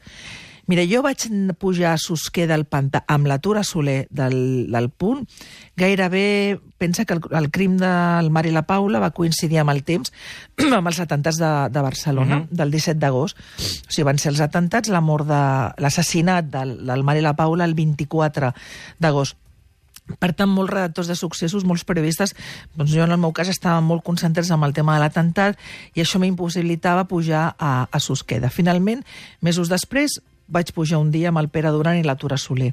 Mira, 0.72 0.86
jo 0.88 1.02
vaig 1.04 1.26
pujar 1.60 1.90
a 1.92 2.00
Susquer 2.00 2.46
del 2.48 2.62
Pantà 2.64 3.02
amb 3.12 3.28
la 3.28 3.42
Tura 3.44 3.60
Soler 3.68 4.06
del, 4.08 4.70
del 4.72 4.88
punt. 4.88 5.26
Gairebé, 5.76 6.62
pensa 6.80 7.04
que 7.04 7.18
el, 7.18 7.20
el 7.36 7.50
crim 7.52 7.76
del 7.82 8.30
Mar 8.32 8.46
i 8.48 8.54
la 8.56 8.64
Paula 8.70 9.02
va 9.04 9.10
coincidir 9.12 9.60
amb 9.60 9.74
el 9.74 9.84
temps 9.84 10.14
amb 10.78 10.88
els 10.88 11.02
atentats 11.04 11.42
de, 11.44 11.52
de 11.76 11.84
Barcelona, 11.84 12.38
uh 12.38 12.40
mhm. 12.40 12.48
-huh. 12.48 12.58
del 12.64 12.72
17 12.72 13.00
d'agost. 13.04 13.36
O 13.36 13.92
sigui, 13.92 14.06
van 14.08 14.18
ser 14.18 14.32
els 14.32 14.40
atentats, 14.40 14.88
la 14.88 15.02
mort 15.02 15.28
de 15.28 15.44
l'assassinat 15.76 16.48
del, 16.48 16.86
del 16.88 17.04
Mar 17.04 17.18
i 17.18 17.22
la 17.22 17.36
Paula 17.36 17.66
el 17.66 17.76
24 17.76 18.54
d'agost. 18.98 19.36
Per 20.20 20.32
tant, 20.34 20.50
molts 20.50 20.72
redactors 20.72 21.08
de 21.08 21.16
successos, 21.16 21.64
molts 21.64 21.84
periodistes, 21.84 22.34
doncs 22.76 22.92
jo 22.92 23.04
en 23.04 23.12
el 23.12 23.20
meu 23.20 23.32
cas 23.34 23.50
estava 23.50 23.82
molt 23.82 24.04
concentrats 24.04 24.52
amb 24.52 24.64
el 24.64 24.74
tema 24.74 24.96
de 24.96 25.02
l'atemptat 25.04 25.58
i 25.94 26.02
això 26.02 26.20
m'impossibilitava 26.20 27.06
pujar 27.06 27.56
a, 27.58 27.88
a 27.92 28.00
Susqueda. 28.00 28.50
Finalment, 28.50 29.04
mesos 29.42 29.70
després, 29.70 30.22
vaig 30.52 30.74
pujar 30.76 31.00
un 31.02 31.12
dia 31.14 31.32
amb 31.32 31.42
el 31.42 31.50
Pere 31.50 31.72
Duran 31.72 32.00
i 32.00 32.06
la 32.06 32.18
Tura 32.20 32.38
Soler. 32.38 32.72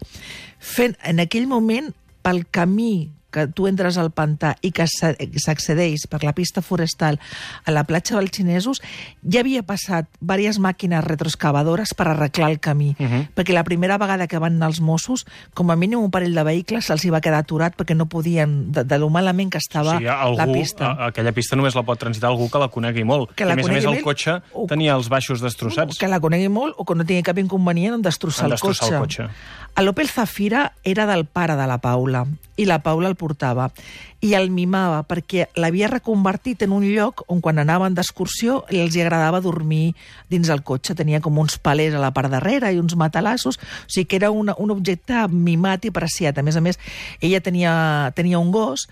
Fent, 0.58 0.96
en 1.06 1.22
aquell 1.22 1.46
moment, 1.50 1.92
pel 2.26 2.44
camí 2.50 3.10
que 3.30 3.46
tu 3.46 3.66
entres 3.68 3.98
al 3.98 4.10
pantà 4.10 4.54
i 4.62 4.70
que 4.72 4.86
s'a- 4.86 5.14
s'accedeix 5.36 6.06
per 6.08 6.22
la 6.24 6.32
pista 6.32 6.62
forestal 6.62 7.18
a 7.64 7.70
la 7.70 7.84
platja 7.84 8.16
dels 8.16 8.30
xinesos, 8.32 8.80
ja 9.22 9.40
havia 9.40 9.62
passat 9.62 10.08
diverses 10.20 10.58
màquines 10.58 11.04
retroexcavadores 11.04 11.94
per 11.94 12.08
arreglar 12.08 12.50
el 12.50 12.60
camí. 12.60 12.96
Uh 12.98 13.04
-huh. 13.06 13.28
Perquè 13.34 13.52
la 13.52 13.64
primera 13.64 13.98
vegada 13.98 14.26
que 14.26 14.38
van 14.38 14.54
anar 14.56 14.68
els 14.68 14.80
Mossos, 14.80 15.26
com 15.54 15.70
a 15.70 15.76
mínim 15.76 15.98
un 16.00 16.10
parell 16.10 16.34
de 16.34 16.42
vehicles 16.42 16.84
se'ls 16.86 17.04
hi 17.04 17.10
va 17.10 17.20
quedar 17.20 17.38
aturat 17.40 17.76
perquè 17.76 17.94
no 17.94 18.06
podien, 18.06 18.72
de, 18.72 18.84
de 18.84 18.98
lo 18.98 19.08
malament 19.10 19.50
que 19.52 19.58
estava 19.58 19.90
o 19.96 19.98
sigui, 19.98 20.08
algú, 20.08 20.36
la 20.36 20.46
pista. 20.46 20.86
a- 20.92 21.06
aquella 21.08 21.32
pista 21.32 21.56
només 21.56 21.74
la 21.74 21.82
pot 21.82 21.98
transitar 21.98 22.30
algú 22.30 22.48
que 22.50 22.58
la 22.58 22.68
conegui 22.68 23.04
molt. 23.04 23.34
Que 23.34 23.44
I 23.44 23.46
la 23.46 23.52
a 23.52 23.56
més 23.56 23.66
a 23.68 23.72
més, 23.72 23.84
el 23.84 24.02
cotxe 24.02 24.40
o- 24.52 24.66
tenia 24.66 24.94
els 24.94 25.08
baixos 25.08 25.40
destrossats. 25.40 25.98
Que 25.98 26.08
la 26.08 26.20
conegui 26.20 26.48
molt 26.48 26.74
o 26.78 26.84
que 26.84 26.94
no 26.94 27.04
tingui 27.04 27.22
cap 27.22 27.38
inconvenient 27.38 27.94
en 27.94 28.02
destrossar, 28.02 28.44
En 28.46 28.50
destrossar 28.52 28.92
el 28.94 28.98
cotxe. 29.00 29.28
El 29.76 29.84
l'Opel 29.84 30.08
Zafira 30.08 30.72
era 30.82 31.06
del 31.06 31.24
pare 31.26 31.54
de 31.56 31.66
la 31.66 31.78
Paula 31.78 32.26
i 32.56 32.64
la 32.64 32.80
Paula 32.82 33.08
el 33.08 33.14
reportaba 33.18 33.72
i 34.20 34.32
el 34.34 34.48
mimava 34.50 35.04
perquè 35.06 35.46
l'havia 35.60 35.86
reconvertit 35.90 36.64
en 36.66 36.72
un 36.74 36.82
lloc 36.90 37.22
on 37.30 37.40
quan 37.44 37.60
anaven 37.62 37.94
d'excursió 37.94 38.64
els 38.68 38.96
hi 38.96 39.02
agradava 39.04 39.40
dormir 39.40 39.94
dins 40.28 40.48
el 40.50 40.64
cotxe. 40.66 40.96
Tenia 40.98 41.20
com 41.22 41.38
uns 41.38 41.58
palers 41.62 41.94
a 41.94 42.02
la 42.02 42.10
part 42.14 42.30
darrere 42.32 42.72
i 42.74 42.80
uns 42.82 42.96
matalassos, 42.98 43.58
o 43.58 43.86
sigui 43.86 44.08
que 44.10 44.18
era 44.18 44.30
una, 44.34 44.56
un 44.58 44.72
objecte 44.74 45.26
mimat 45.30 45.86
i 45.86 45.92
preciat. 45.94 46.38
A 46.38 46.42
més 46.42 46.58
a 46.58 46.62
més, 46.64 46.80
ella 47.20 47.40
tenia, 47.44 47.72
tenia 48.18 48.40
un 48.42 48.50
gos 48.54 48.88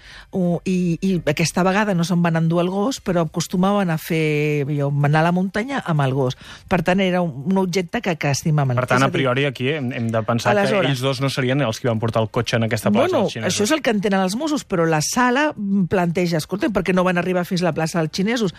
i, 0.64 0.97
i 1.02 1.16
aquesta 1.26 1.64
vegada 1.66 1.95
no 1.97 2.06
se'n 2.06 2.23
van 2.23 2.38
endur 2.38 2.62
el 2.62 2.71
gos, 2.71 3.00
però 3.02 3.26
acostumaven 3.26 3.90
a 3.90 3.99
fer 3.99 4.66
jo, 4.71 4.92
anar 5.04 5.25
a 5.25 5.26
la 5.28 5.35
muntanya 5.35 5.83
amb 5.85 6.06
el 6.06 6.14
gos. 6.14 6.38
Per 6.71 6.83
tant, 6.87 7.02
era 7.02 7.23
un, 7.23 7.56
objecte 7.56 8.02
que, 8.04 8.14
que 8.21 8.30
estimaven. 8.30 8.76
Per 8.78 8.87
tant, 8.87 9.02
a 9.02 9.11
priori, 9.11 9.47
aquí 9.49 9.71
hem, 9.75 9.90
hem 9.97 10.11
de 10.12 10.23
pensar 10.26 10.52
Aleshores- 10.54 10.87
que 10.87 10.95
ells 10.95 11.02
dos 11.02 11.21
no 11.25 11.30
serien 11.33 11.64
els 11.66 11.80
que 11.80 11.88
van 11.88 11.99
portar 11.99 12.23
el 12.23 12.30
cotxe 12.30 12.61
en 12.61 12.68
aquesta 12.68 12.92
plaça 12.92 13.16
Bueno, 13.16 13.49
això 13.49 13.64
és 13.64 13.73
el 13.75 13.83
que 13.83 13.95
entenen 13.95 14.21
els 14.21 14.37
Mossos, 14.37 14.66
però 14.68 14.87
la 14.87 15.00
sala 15.16 15.50
planteja, 15.88 16.40
escolta, 16.42 16.68
per 16.75 16.82
què 16.85 16.92
no 16.94 17.04
van 17.06 17.16
arribar 17.16 17.46
fins 17.49 17.62
a 17.64 17.70
la 17.70 17.75
plaça 17.76 18.02
dels 18.02 18.12
xinesos? 18.12 18.52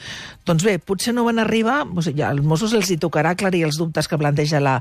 Doncs 0.47 0.65
bé, 0.65 0.77
potser 0.81 1.13
no 1.13 1.25
van 1.27 1.41
arribar, 1.43 1.83
o 1.85 2.03
sigui, 2.03 2.23
als 2.25 2.41
Mossos 2.41 2.73
els 2.77 2.89
hi 2.89 2.97
tocarà 3.01 3.35
aclarir 3.35 3.63
els 3.67 3.77
dubtes 3.77 4.09
que 4.09 4.17
planteja 4.17 4.61
la, 4.63 4.79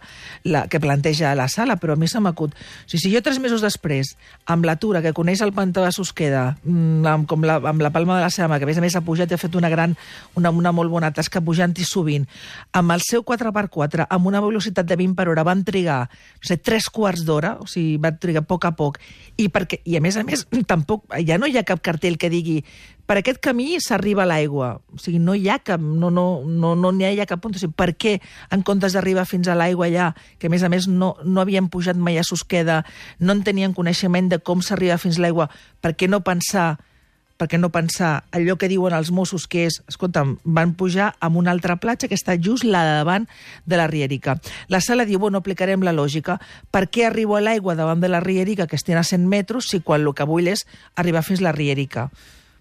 la, 0.49 0.65
que 0.73 0.81
planteja 0.81 1.35
la 1.37 1.49
sala, 1.53 1.77
però 1.83 1.97
a 1.97 2.01
mi 2.01 2.09
se 2.09 2.23
m'acut. 2.23 2.57
O 2.57 2.89
sigui, 2.89 3.03
si 3.03 3.13
jo 3.13 3.23
tres 3.25 3.41
mesos 3.43 3.65
després, 3.65 4.15
amb 4.49 4.65
l'atura 4.65 5.03
que 5.05 5.13
coneix 5.17 5.43
el 5.45 5.53
pantà 5.57 5.85
de 5.85 5.93
Susqueda, 5.93 6.47
mm, 6.65 7.05
amb, 7.13 7.29
com 7.29 7.45
la, 7.45 7.59
amb 7.61 7.85
la 7.85 7.93
palma 7.93 8.17
de 8.17 8.25
la 8.25 8.33
seva 8.33 8.49
mà, 8.53 8.61
que 8.63 8.69
a 8.69 8.71
més 8.71 8.81
a 8.81 8.85
més 8.85 8.97
ha 8.97 9.05
pujat 9.05 9.31
i 9.31 9.37
ha 9.37 9.41
fet 9.43 9.59
una 9.59 9.71
gran, 9.73 9.97
una, 10.41 10.55
una 10.55 10.73
molt 10.73 10.93
bona 10.93 11.13
tasca 11.13 11.45
pujant-hi 11.45 11.85
sovint, 11.85 12.25
amb 12.73 12.97
el 12.97 13.05
seu 13.05 13.25
4x4, 13.27 14.09
amb 14.09 14.33
una 14.33 14.41
velocitat 14.45 14.89
de 14.89 14.97
20 14.97 15.19
per 15.19 15.29
hora, 15.33 15.45
van 15.45 15.65
trigar, 15.67 16.07
no 16.09 16.49
sé, 16.49 16.57
tres 16.57 16.89
quarts 16.89 17.27
d'hora, 17.29 17.57
o 17.61 17.69
sigui, 17.69 17.99
va 18.01 18.15
trigar 18.17 18.47
a 18.47 18.49
poc 18.49 18.65
a 18.65 18.73
poc, 18.79 19.01
i, 19.37 19.51
perquè, 19.53 19.83
i 19.85 19.99
a 19.99 20.03
més 20.05 20.17
a 20.17 20.25
més, 20.25 20.47
tampoc, 20.73 21.05
ja 21.27 21.37
no 21.37 21.51
hi 21.51 21.59
ha 21.61 21.66
cap 21.67 21.83
cartell 21.85 22.17
que 22.17 22.31
digui 22.33 22.63
per 23.07 23.21
aquest 23.21 23.39
camí 23.39 23.79
s'arriba 23.81 24.25
a 24.25 24.27
l'aigua. 24.27 24.73
O 24.91 24.99
sigui, 24.99 25.21
no 25.23 25.37
hi 25.39 25.47
ha 25.49 25.61
cap, 25.63 25.81
no, 25.81 26.11
no, 26.11 26.43
no, 26.43 26.75
no 26.75 26.91
n'hi 26.93 27.21
ha 27.23 27.29
cap 27.31 27.41
punt. 27.43 27.55
O 27.55 27.63
sigui, 27.63 27.75
per 27.79 27.93
què, 27.95 28.17
en 28.51 28.65
comptes 28.67 28.97
d'arribar 28.99 29.25
fins 29.31 29.47
a 29.49 29.55
l'aigua 29.55 29.87
allà, 29.87 30.11
que 30.43 30.51
a 30.51 30.53
més 30.53 30.67
a 30.67 30.71
més 30.73 30.89
no, 30.91 31.15
no 31.23 31.43
havien 31.43 31.71
pujat 31.71 31.97
mai 31.97 32.19
a 32.19 32.27
Susqueda, 32.27 32.83
no 33.21 33.37
en 33.37 33.45
tenien 33.47 33.77
coneixement 33.79 34.33
de 34.33 34.41
com 34.43 34.63
s'arriba 34.63 34.99
fins 34.99 35.21
a 35.21 35.27
l'aigua, 35.27 35.49
per 35.81 35.95
què 35.95 36.11
no 36.11 36.25
pensar 36.27 36.75
per 37.37 37.49
què 37.51 37.59
no 37.61 37.71
pensar 37.73 38.25
allò 38.37 38.57
que 38.61 38.71
diuen 38.71 38.95
els 38.97 39.11
Mossos, 39.13 39.47
que 39.51 39.67
és, 39.69 39.81
escolta'm, 39.91 40.37
van 40.45 40.75
pujar 40.79 41.13
amb 41.21 41.37
una 41.41 41.53
altra 41.53 41.77
platja 41.83 42.09
que 42.09 42.17
està 42.19 42.37
just 42.41 42.65
la 42.65 42.85
de 42.87 42.95
davant 43.01 43.29
de 43.67 43.81
la 43.81 43.89
Rierica. 43.91 44.39
La 44.69 44.81
sala 44.81 45.07
diu, 45.09 45.21
bueno, 45.23 45.43
aplicarem 45.45 45.85
la 45.85 45.95
lògica. 45.97 46.39
Per 46.71 46.87
què 46.89 47.07
arribo 47.07 47.37
a 47.37 47.43
l'aigua 47.45 47.77
davant 47.77 48.01
de 48.01 48.11
la 48.13 48.23
Rierica, 48.25 48.67
que 48.67 48.77
estan 48.77 48.99
a 48.99 49.05
100 49.05 49.29
metres, 49.29 49.71
si 49.71 49.81
quan 49.81 50.03
el 50.03 50.15
que 50.15 50.27
vull 50.29 50.49
és 50.49 50.67
arribar 50.97 51.25
fins 51.27 51.45
a 51.45 51.51
la 51.51 51.57
Rierica? 51.57 52.11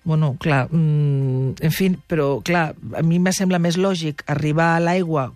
Bueno, 0.06 0.36
clar, 0.40 0.70
mm, 0.72 1.56
en 1.66 1.72
fi, 1.74 1.90
però 2.08 2.44
clar, 2.46 2.76
a 2.94 3.02
mi 3.02 3.18
me 3.18 3.32
sembla 3.34 3.58
més 3.58 3.74
lògic 3.82 4.22
arribar 4.30 4.76
a 4.76 4.80
l'aigua, 4.80 5.32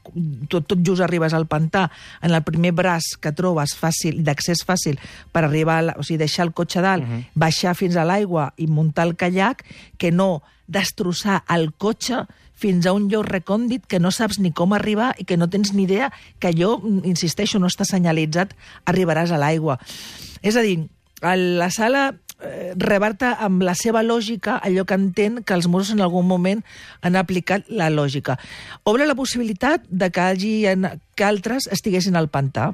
tot, 0.48 0.68
tot 0.70 0.84
just 0.86 1.02
arribes 1.02 1.34
al 1.34 1.48
pantà, 1.50 1.88
en 2.22 2.36
el 2.38 2.44
primer 2.46 2.72
braç 2.78 3.16
que 3.20 3.34
trobes 3.34 3.74
fàcil, 3.74 4.22
d'accés 4.24 4.62
fàcil, 4.62 5.00
per 5.34 5.44
arribar, 5.48 5.80
a 5.80 5.88
la, 5.88 5.96
o 5.98 6.06
sigui, 6.06 6.20
deixar 6.22 6.46
el 6.46 6.54
cotxe 6.54 6.86
dalt, 6.86 7.02
uh 7.02 7.10
-huh. 7.10 7.24
baixar 7.34 7.74
fins 7.74 7.98
a 7.98 8.06
l'aigua 8.06 8.54
i 8.58 8.68
muntar 8.68 9.08
el 9.08 9.16
kayak, 9.16 9.66
que 9.98 10.12
no 10.12 10.44
destrossar 10.68 11.44
el 11.50 11.74
cotxe 11.74 12.28
fins 12.54 12.86
a 12.86 12.94
un 12.94 13.10
lloc 13.10 13.26
recòndit 13.26 13.88
que 13.88 14.00
no 14.00 14.12
saps 14.12 14.38
ni 14.38 14.52
com 14.52 14.74
arribar 14.74 15.16
i 15.18 15.26
que 15.26 15.38
no 15.38 15.50
tens 15.50 15.74
ni 15.74 15.84
idea 15.84 16.12
que 16.40 16.50
allò, 16.50 16.78
mm, 16.78 17.06
insisteixo, 17.06 17.58
no 17.58 17.68
està 17.68 17.86
senyalitzat, 17.86 18.54
arribaràs 18.86 19.32
a 19.32 19.38
l'aigua. 19.38 19.80
És 20.44 20.56
a 20.56 20.62
dir, 20.62 20.90
a 21.22 21.36
la 21.36 21.72
sala 21.72 22.14
rebarta 22.80 23.34
amb 23.44 23.64
la 23.68 23.74
seva 23.76 24.04
lògica 24.06 24.58
allò 24.64 24.86
que 24.88 24.96
entén 24.96 25.42
que 25.44 25.56
els 25.56 25.68
Mossos 25.68 25.96
en 25.96 26.04
algun 26.06 26.28
moment 26.28 26.64
han 27.02 27.18
aplicat 27.20 27.68
la 27.68 27.90
lògica. 27.92 28.38
Obre 28.84 29.08
la 29.08 29.18
possibilitat 29.18 29.84
de 29.90 30.10
que, 30.10 30.22
hagi, 30.22 30.54
que 31.16 31.28
altres 31.28 31.68
estiguessin 31.72 32.16
al 32.16 32.30
pantà. 32.32 32.72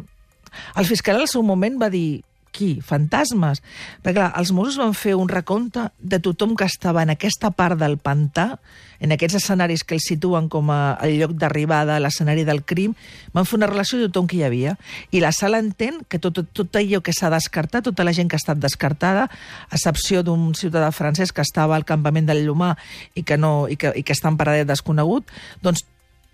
El 0.78 0.86
fiscal 0.86 1.20
al 1.20 1.28
seu 1.32 1.44
moment 1.44 1.80
va 1.82 1.90
dir 1.90 2.24
qui? 2.56 2.72
Fantasmes? 2.86 3.62
Perquè 4.04 4.16
clar, 4.16 4.32
els 4.40 4.54
Mossos 4.56 4.80
van 4.80 4.96
fer 4.96 5.16
un 5.20 5.30
recompte 5.32 5.90
de 6.00 6.22
tothom 6.24 6.56
que 6.56 6.68
estava 6.68 7.04
en 7.04 7.12
aquesta 7.14 7.52
part 7.52 7.80
del 7.80 7.98
pantà, 8.00 8.56
en 9.04 9.12
aquests 9.12 9.42
escenaris 9.42 9.84
que 9.84 9.98
els 9.98 10.08
situen 10.08 10.48
com 10.50 10.72
a 10.72 10.96
el 11.04 11.18
lloc 11.20 11.36
d'arribada, 11.40 12.00
l'escenari 12.00 12.46
del 12.48 12.64
crim, 12.64 12.96
van 13.36 13.48
fer 13.48 13.60
una 13.60 13.70
relació 13.70 14.00
de 14.00 14.08
tothom 14.08 14.30
que 14.32 14.40
hi 14.40 14.46
havia. 14.48 14.78
I 15.12 15.22
la 15.24 15.34
sala 15.36 15.60
entén 15.60 16.00
que 16.08 16.20
tot, 16.20 16.38
tot, 16.40 16.52
tot 16.56 16.80
allò 16.80 17.02
que 17.04 17.14
s'ha 17.16 17.32
descartat, 17.34 17.90
tota 17.90 18.08
la 18.08 18.16
gent 18.16 18.32
que 18.32 18.40
ha 18.40 18.44
estat 18.44 18.62
descartada, 18.62 19.28
a 19.28 19.76
excepció 19.76 20.24
d'un 20.24 20.54
ciutadà 20.56 20.94
francès 20.96 21.36
que 21.36 21.44
estava 21.44 21.76
al 21.76 21.86
campament 21.86 22.32
del 22.32 22.46
Llumà 22.46 22.74
i 23.16 23.26
que, 23.28 23.38
no, 23.38 23.68
i 23.68 23.76
que, 23.76 23.92
i 24.00 24.06
que 24.08 24.16
està 24.16 24.32
en 24.32 24.40
paradet 24.40 24.70
desconegut, 24.70 25.28
doncs 25.62 25.86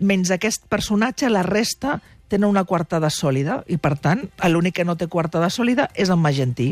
menys 0.01 0.32
aquest 0.34 0.66
personatge, 0.70 1.30
la 1.30 1.44
resta 1.46 2.00
tenen 2.32 2.50
una 2.50 2.64
quartada 2.64 3.12
sòlida 3.12 3.62
i, 3.68 3.78
per 3.78 3.98
tant, 4.00 4.24
l'únic 4.48 4.80
que 4.80 4.88
no 4.88 4.96
té 4.96 5.12
quartada 5.12 5.52
sòlida 5.52 5.92
és 6.00 6.10
en 6.10 6.24
Magentí. 6.24 6.72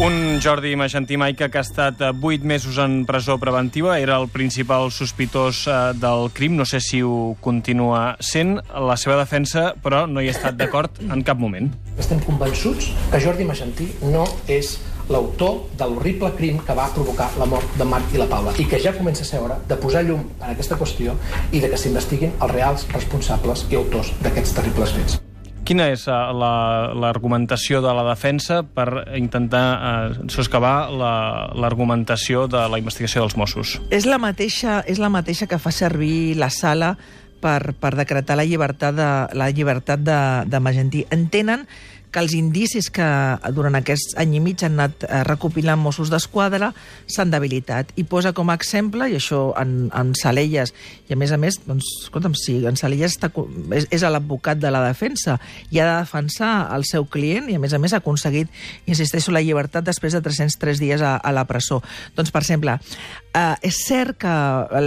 Un 0.00 0.40
Jordi 0.40 0.72
Magentí 0.80 1.18
Maica 1.20 1.50
que 1.52 1.58
ha 1.60 1.60
estat 1.60 2.00
8 2.00 2.40
mesos 2.48 2.78
en 2.80 3.04
presó 3.04 3.36
preventiva, 3.36 3.98
era 4.00 4.16
el 4.16 4.30
principal 4.32 4.88
sospitós 4.96 5.66
eh, 5.68 5.74
del 6.00 6.30
crim, 6.32 6.56
no 6.56 6.64
sé 6.64 6.80
si 6.80 7.02
ho 7.04 7.36
continua 7.44 8.16
sent, 8.16 8.56
la 8.72 8.96
seva 8.96 9.18
defensa, 9.20 9.74
però 9.84 10.06
no 10.08 10.24
hi 10.24 10.30
ha 10.30 10.36
estat 10.38 10.56
d'acord 10.56 11.02
en 11.04 11.20
cap 11.20 11.36
moment. 11.36 11.68
Estem 12.00 12.24
convençuts 12.24 12.94
que 13.12 13.20
Jordi 13.20 13.44
Magentí 13.44 13.90
no 14.08 14.24
és 14.48 14.78
l'autor 15.10 15.64
de 15.78 15.86
l'horrible 15.90 16.30
crim 16.38 16.58
que 16.66 16.74
va 16.78 16.88
provocar 16.94 17.30
la 17.38 17.46
mort 17.50 17.66
de 17.78 17.84
Marc 17.84 18.12
i 18.14 18.18
la 18.20 18.26
Paula 18.30 18.52
i 18.62 18.64
que 18.70 18.78
ja 18.78 18.92
comença 18.96 19.22
a 19.26 19.28
ser 19.28 19.40
hora 19.42 19.56
de 19.68 19.76
posar 19.76 20.04
llum 20.06 20.22
en 20.40 20.50
aquesta 20.52 20.78
qüestió 20.78 21.16
i 21.52 21.60
de 21.60 21.70
que 21.72 21.76
s'investiguin 21.80 22.32
els 22.40 22.52
reals 22.54 22.86
responsables 22.94 23.66
i 23.70 23.76
autors 23.80 24.12
d'aquests 24.22 24.54
terribles 24.60 24.92
fets. 24.94 25.18
Quina 25.70 25.90
és 25.92 26.06
eh, 26.08 26.10
la- 26.34 26.90
l'argumentació 26.98 27.78
la, 27.82 27.88
de 27.90 27.94
la 28.00 28.04
defensa 28.08 28.62
per 28.64 28.88
intentar 29.18 29.64
eh, 29.76 30.28
soscavar 30.32 30.90
la- 30.90 31.50
l'argumentació 31.54 32.46
la, 32.48 32.52
de 32.54 32.62
la 32.72 32.78
investigació 32.80 33.22
dels 33.22 33.36
Mossos? 33.36 33.76
És 33.90 34.06
la 34.06 34.18
mateixa, 34.18 34.80
és 34.86 34.98
la 34.98 35.10
mateixa 35.12 35.46
que 35.46 35.58
fa 35.62 35.70
servir 35.70 36.34
la 36.40 36.48
sala 36.50 36.94
per, 37.40 37.72
per 37.78 37.94
decretar 37.96 38.36
la 38.36 38.44
llibertat 38.48 38.94
de, 38.98 39.10
la 39.38 39.50
llibertat 39.50 40.02
de, 40.02 40.18
de 40.50 40.60
Magentí. 40.60 41.04
Entenen 41.10 41.66
que 42.10 42.22
els 42.22 42.34
indicis 42.34 42.90
que 42.92 43.06
durant 43.54 43.78
aquest 43.78 44.16
any 44.20 44.34
i 44.38 44.42
mig 44.42 44.64
han 44.66 44.78
anat 44.78 45.06
eh, 45.06 45.22
recopilant 45.28 45.80
Mossos 45.80 46.10
d'Esquadra 46.10 46.72
s'han 47.06 47.32
debilitat. 47.32 47.92
I 48.00 48.04
posa 48.10 48.34
com 48.36 48.50
a 48.50 48.56
exemple, 48.58 49.06
i 49.10 49.16
això 49.18 49.50
en, 49.60 49.90
en 49.96 50.12
Salelles, 50.18 50.74
i 51.08 51.14
a 51.14 51.18
més 51.20 51.32
a 51.34 51.38
més, 51.40 51.60
doncs, 51.66 51.86
escolta'm, 52.06 52.34
si 52.38 52.58
en 52.66 52.78
Salelles 52.80 53.16
està, 53.16 53.30
és, 53.76 53.86
és 53.90 54.06
l'advocat 54.06 54.60
de 54.60 54.72
la 54.72 54.82
defensa 54.86 55.38
i 55.70 55.80
ha 55.80 55.86
de 55.86 55.96
defensar 56.02 56.52
el 56.74 56.86
seu 56.88 57.06
client 57.10 57.50
i 57.50 57.58
a 57.58 57.62
més 57.62 57.74
a 57.74 57.80
més 57.82 57.94
ha 57.94 58.02
aconseguit, 58.02 58.50
insisteixo, 58.90 59.34
la 59.34 59.42
llibertat 59.44 59.86
després 59.86 60.16
de 60.16 60.22
303 60.24 60.82
dies 60.82 61.02
a, 61.02 61.16
a 61.16 61.34
la 61.34 61.46
presó. 61.48 61.80
Doncs, 62.16 62.32
per 62.34 62.42
exemple, 62.42 62.76
eh, 63.34 63.56
és 63.66 63.80
cert 63.86 64.18
que 64.20 64.34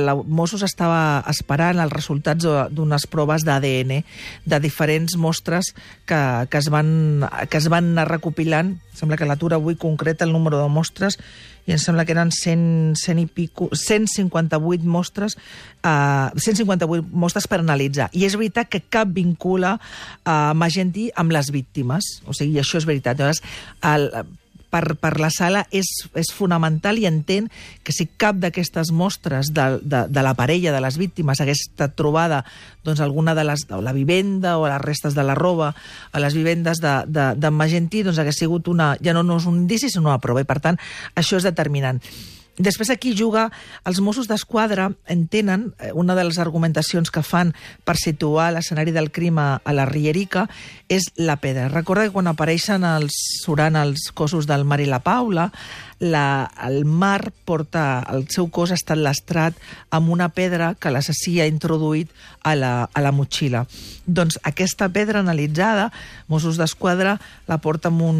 la 0.04 0.16
Mossos 0.16 0.64
estava 0.66 1.24
esperant 1.32 1.80
els 1.84 1.94
resultats 1.94 2.46
d'unes 2.74 3.08
proves 3.12 3.46
d'ADN 3.48 4.02
de 4.46 4.60
diferents 4.64 5.16
mostres 5.20 5.72
que, 6.06 6.22
que, 6.50 6.60
es 6.60 6.70
van, 6.74 6.90
que 7.50 7.60
es 7.60 7.70
van 7.72 7.94
anar 7.94 8.08
recopilant. 8.10 8.78
Sembla 8.94 9.18
que 9.18 9.28
l'atura 9.28 9.58
avui 9.60 9.76
concreta 9.80 10.26
el 10.26 10.34
número 10.34 10.62
de 10.62 10.70
mostres 10.70 11.20
i 11.66 11.72
em 11.72 11.80
sembla 11.80 12.04
que 12.04 12.12
eren 12.12 12.32
100, 12.36 12.96
100 13.00 13.22
i 13.22 13.26
pico, 13.32 13.70
158 13.72 14.84
mostres, 14.84 15.38
eh, 15.84 16.30
158 16.36 17.08
mostres 17.12 17.48
per 17.48 17.62
analitzar. 17.62 18.10
I 18.12 18.26
és 18.28 18.36
veritat 18.36 18.70
que 18.70 18.84
cap 18.84 19.12
vincula 19.16 19.78
a 20.26 20.54
Magentí 20.54 21.10
amb 21.16 21.32
les 21.32 21.52
víctimes. 21.56 22.20
O 22.28 22.36
sigui, 22.36 22.60
això 22.60 22.82
és 22.82 22.90
veritat. 22.90 23.20
Llavors, 23.20 23.44
el, 23.82 24.10
per, 24.74 24.96
per 24.98 25.20
la 25.22 25.30
sala 25.34 25.64
és, 25.70 25.90
és 26.18 26.34
fonamental 26.34 26.98
i 26.98 27.06
entén 27.06 27.50
que 27.86 27.94
si 27.94 28.08
cap 28.18 28.40
d'aquestes 28.42 28.90
mostres 28.96 29.54
de, 29.54 29.78
de, 29.86 30.06
de 30.10 30.26
la 30.26 30.34
parella 30.38 30.74
de 30.74 30.82
les 30.82 30.98
víctimes 30.98 31.42
hagués 31.44 31.68
estat 31.68 31.94
trobada 32.00 32.42
doncs, 32.84 33.04
alguna 33.06 33.36
de 33.38 33.46
les, 33.46 33.68
o 33.70 33.82
la 33.86 33.94
vivenda 33.94 34.58
o 34.58 34.68
les 34.68 34.82
restes 34.82 35.14
de 35.14 35.24
la 35.24 35.38
roba 35.38 35.74
a 36.12 36.24
les 36.24 36.34
vivendes 36.34 36.82
d'en 36.82 37.06
de, 37.08 37.28
de, 37.38 37.54
Magentí, 37.54 38.04
doncs 38.04 38.20
hagués 38.20 38.42
sigut 38.42 38.68
una, 38.68 38.94
ja 39.04 39.14
no, 39.14 39.24
no 39.24 39.38
és 39.38 39.48
un 39.50 39.62
indici, 39.64 39.92
sinó 39.94 40.10
una 40.10 40.22
prova. 40.24 40.42
I, 40.42 40.50
per 40.50 40.60
tant, 40.64 40.80
això 41.20 41.38
és 41.38 41.46
determinant. 41.48 42.02
Després 42.58 42.92
aquí 42.94 43.16
juga, 43.18 43.48
els 43.82 43.98
Mossos 44.04 44.28
d'Esquadra 44.30 44.92
entenen, 45.10 45.72
eh, 45.80 45.90
una 45.94 46.14
de 46.14 46.24
les 46.24 46.38
argumentacions 46.38 47.10
que 47.10 47.24
fan 47.26 47.56
per 47.84 47.96
situar 47.98 48.52
l'escenari 48.54 48.94
del 48.94 49.10
crim 49.12 49.40
a, 49.42 49.58
a 49.64 49.74
la 49.74 49.88
Rierica 49.90 50.46
és 50.88 51.10
la 51.18 51.40
pedra. 51.42 51.66
Recorda 51.74 52.06
que 52.06 52.14
quan 52.14 52.30
apareixen 52.30 52.86
els, 52.86 53.18
surant 53.42 53.76
els 53.76 54.12
cossos 54.14 54.46
del 54.46 54.66
Mar 54.70 54.82
i 54.82 54.86
la 54.86 55.02
Paula, 55.02 55.50
la, 56.04 56.52
el 56.68 56.84
mar 56.86 57.32
porta, 57.46 58.04
el 58.12 58.28
seu 58.28 58.50
cos 58.52 58.74
ha 58.74 58.78
estat 58.78 59.00
lastrat 59.00 59.56
amb 59.94 60.12
una 60.12 60.28
pedra 60.36 60.74
que 60.76 60.92
l'assassí 60.92 61.40
ha 61.40 61.48
introduït 61.48 62.12
a 62.44 62.58
la, 62.60 62.74
a 62.92 63.04
la 63.04 63.14
motxilla. 63.16 63.64
Doncs 64.04 64.36
aquesta 64.44 64.90
pedra 64.92 65.22
analitzada, 65.24 65.88
Mossos 66.28 66.60
d'Esquadra 66.60 67.16
la 67.48 67.60
porta 67.64 67.88
amb 67.88 68.04
un... 68.04 68.20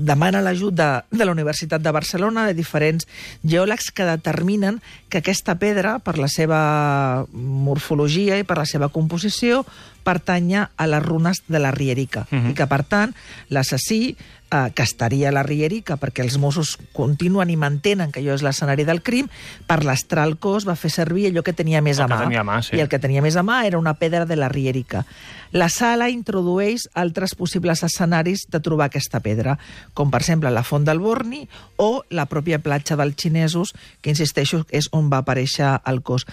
demana 0.00 0.40
l'ajut 0.40 0.72
de, 0.74 0.88
de 1.12 1.28
la 1.28 1.36
Universitat 1.36 1.84
de 1.84 1.92
Barcelona, 1.92 2.46
de 2.48 2.56
diferents 2.56 3.06
geòlegs 3.44 3.92
que 3.92 4.08
determinen 4.08 4.80
que 5.12 5.20
aquesta 5.20 5.58
pedra, 5.60 5.98
per 6.00 6.16
la 6.16 6.28
seva 6.32 7.26
morfologia 7.32 8.40
i 8.40 8.48
per 8.48 8.56
la 8.62 8.68
seva 8.68 8.88
composició, 8.88 9.66
pertanya 10.08 10.70
a 10.80 10.88
les 10.88 11.04
runes 11.04 11.44
de 11.48 11.60
la 11.60 11.70
Rierica. 11.70 12.26
Uh 12.30 12.38
-huh. 12.38 12.50
I 12.50 12.54
que, 12.54 12.66
per 12.66 12.82
tant, 12.84 13.14
l'assassí 13.50 14.16
eh, 14.50 14.70
que 14.74 14.82
estaria 14.82 15.28
a 15.30 15.32
la 15.32 15.42
Rierica, 15.42 15.96
perquè 16.00 16.24
els 16.24 16.38
Mossos 16.38 16.76
continuen 16.96 17.50
i 17.50 17.56
mantenen 17.56 18.12
que 18.12 18.20
allò 18.22 18.36
és 18.36 18.44
l'escenari 18.44 18.84
del 18.88 19.02
crim, 19.06 19.30
per 19.66 19.82
l'estrar 19.86 20.26
el 20.28 20.36
cos 20.42 20.66
va 20.68 20.76
fer 20.78 20.90
servir 20.92 21.28
allò 21.30 21.44
que 21.46 21.54
tenia 21.56 21.82
més 21.82 21.98
el 21.98 22.06
a 22.06 22.10
mà. 22.10 22.22
Tenia 22.24 22.42
a 22.42 22.46
mà 22.46 22.60
sí. 22.66 22.76
I 22.76 22.84
el 22.84 22.90
que 22.92 23.00
tenia 23.02 23.22
més 23.22 23.36
a 23.36 23.44
mà 23.46 23.62
era 23.66 23.78
una 23.78 23.94
pedra 24.00 24.26
de 24.26 24.36
la 24.36 24.50
Rierica. 24.52 25.04
La 25.52 25.68
sala 25.68 26.10
introdueix 26.10 26.86
altres 26.94 27.34
possibles 27.34 27.82
escenaris 27.82 28.46
de 28.50 28.60
trobar 28.62 28.90
aquesta 28.90 29.20
pedra, 29.20 29.56
com 29.94 30.10
per 30.10 30.22
exemple 30.22 30.52
la 30.54 30.62
Font 30.62 30.86
del 30.86 31.02
Borni 31.02 31.42
o 31.76 32.04
la 32.10 32.28
pròpia 32.30 32.60
platja 32.62 32.98
dels 33.00 33.18
xinesos, 33.18 33.74
que 34.00 34.14
insisteixo 34.14 34.64
és 34.70 34.90
on 34.94 35.10
va 35.10 35.24
aparèixer 35.24 35.80
el 35.90 36.02
cos. 36.06 36.26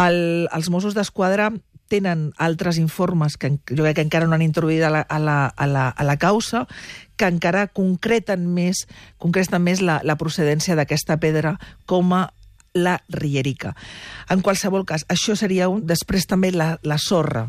El, 0.00 0.48
els 0.52 0.68
Mossos 0.72 0.96
d'Esquadra 0.96 1.50
tenen 1.90 2.30
altres 2.38 2.78
informes 2.78 3.36
que 3.36 3.52
jo 3.68 3.82
crec 3.82 3.98
que 3.98 4.06
encara 4.06 4.28
no 4.30 4.38
han 4.38 4.46
introduït 4.46 4.84
a 4.86 4.92
la, 4.94 5.02
a 5.02 5.18
la, 5.18 5.38
a 5.50 5.66
la, 5.66 5.88
a 5.90 6.06
la 6.06 6.16
causa, 6.22 6.64
que 7.18 7.28
encara 7.28 7.66
concreten 7.66 8.46
més, 8.54 8.86
concreten 9.18 9.62
més 9.66 9.82
la, 9.84 10.00
la 10.06 10.16
procedència 10.16 10.78
d'aquesta 10.78 11.18
pedra 11.20 11.56
com 11.90 12.14
a 12.16 12.28
la 12.72 13.00
rierica. 13.10 13.74
En 14.30 14.44
qualsevol 14.46 14.86
cas, 14.86 15.04
això 15.10 15.34
seria 15.36 15.68
un... 15.68 15.82
Després 15.86 16.28
també 16.30 16.52
la, 16.54 16.76
la 16.86 16.98
sorra. 17.02 17.48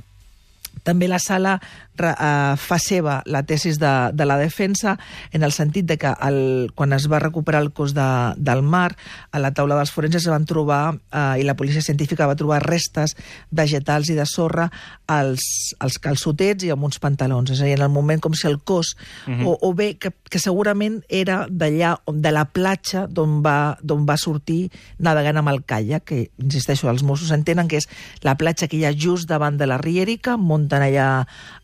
També 0.83 1.07
la 1.07 1.19
sala 1.21 1.59
eh, 2.01 2.55
fa 2.57 2.77
seva 2.81 3.21
la 3.25 3.43
tesis 3.43 3.77
de, 3.79 3.91
de 4.13 4.25
la 4.25 4.37
defensa 4.37 4.97
en 5.31 5.43
el 5.43 5.51
sentit 5.51 5.85
de 5.85 5.97
que 6.01 6.13
el, 6.25 6.71
quan 6.75 6.93
es 6.93 7.07
va 7.11 7.19
recuperar 7.19 7.61
el 7.61 7.71
cos 7.71 7.93
de, 7.93 8.07
del 8.37 8.63
mar, 8.63 8.95
a 9.31 9.39
la 9.39 9.53
taula 9.53 9.77
dels 9.77 9.91
forenses 9.93 10.25
es 10.25 10.31
van 10.31 10.47
trobar, 10.49 10.95
eh, 11.11 11.41
i 11.41 11.45
la 11.47 11.55
policia 11.57 11.83
científica 11.85 12.27
va 12.29 12.37
trobar 12.39 12.61
restes 12.65 13.15
vegetals 13.51 14.09
i 14.09 14.17
de 14.17 14.25
sorra 14.25 14.69
als, 15.07 15.75
als 15.79 15.99
calçotets 16.01 16.65
i 16.65 16.71
amb 16.73 16.87
uns 16.87 17.01
pantalons. 17.03 17.51
És 17.51 17.61
a 17.61 17.69
dir, 17.69 17.77
en 17.77 17.85
el 17.85 17.93
moment 17.93 18.21
com 18.23 18.35
si 18.37 18.47
el 18.47 18.59
cos, 18.59 18.95
uh 19.27 19.33
-huh. 19.33 19.47
o, 19.47 19.57
o 19.69 19.73
bé 19.73 19.97
que, 19.97 20.11
que 20.29 20.39
segurament 20.39 21.03
era 21.09 21.47
d'allà, 21.49 21.99
de 22.07 22.31
la 22.31 22.45
platja 22.45 23.07
d'on 23.07 23.41
va, 23.43 23.77
va 23.81 24.17
sortir 24.17 24.71
navegant 24.97 25.37
amb 25.37 25.49
el 25.49 25.63
calla, 25.63 25.99
que, 25.99 26.31
insisteixo, 26.37 26.89
els 26.89 27.03
Mossos 27.03 27.31
entenen 27.31 27.67
que 27.67 27.77
és 27.77 27.87
la 28.21 28.35
platja 28.35 28.67
que 28.67 28.77
hi 28.77 28.85
ha 28.85 28.93
just 28.93 29.27
davant 29.27 29.57
de 29.57 29.67
la 29.67 29.77
Rierica, 29.77 30.37
munten 30.61 30.85
allà 30.85 31.09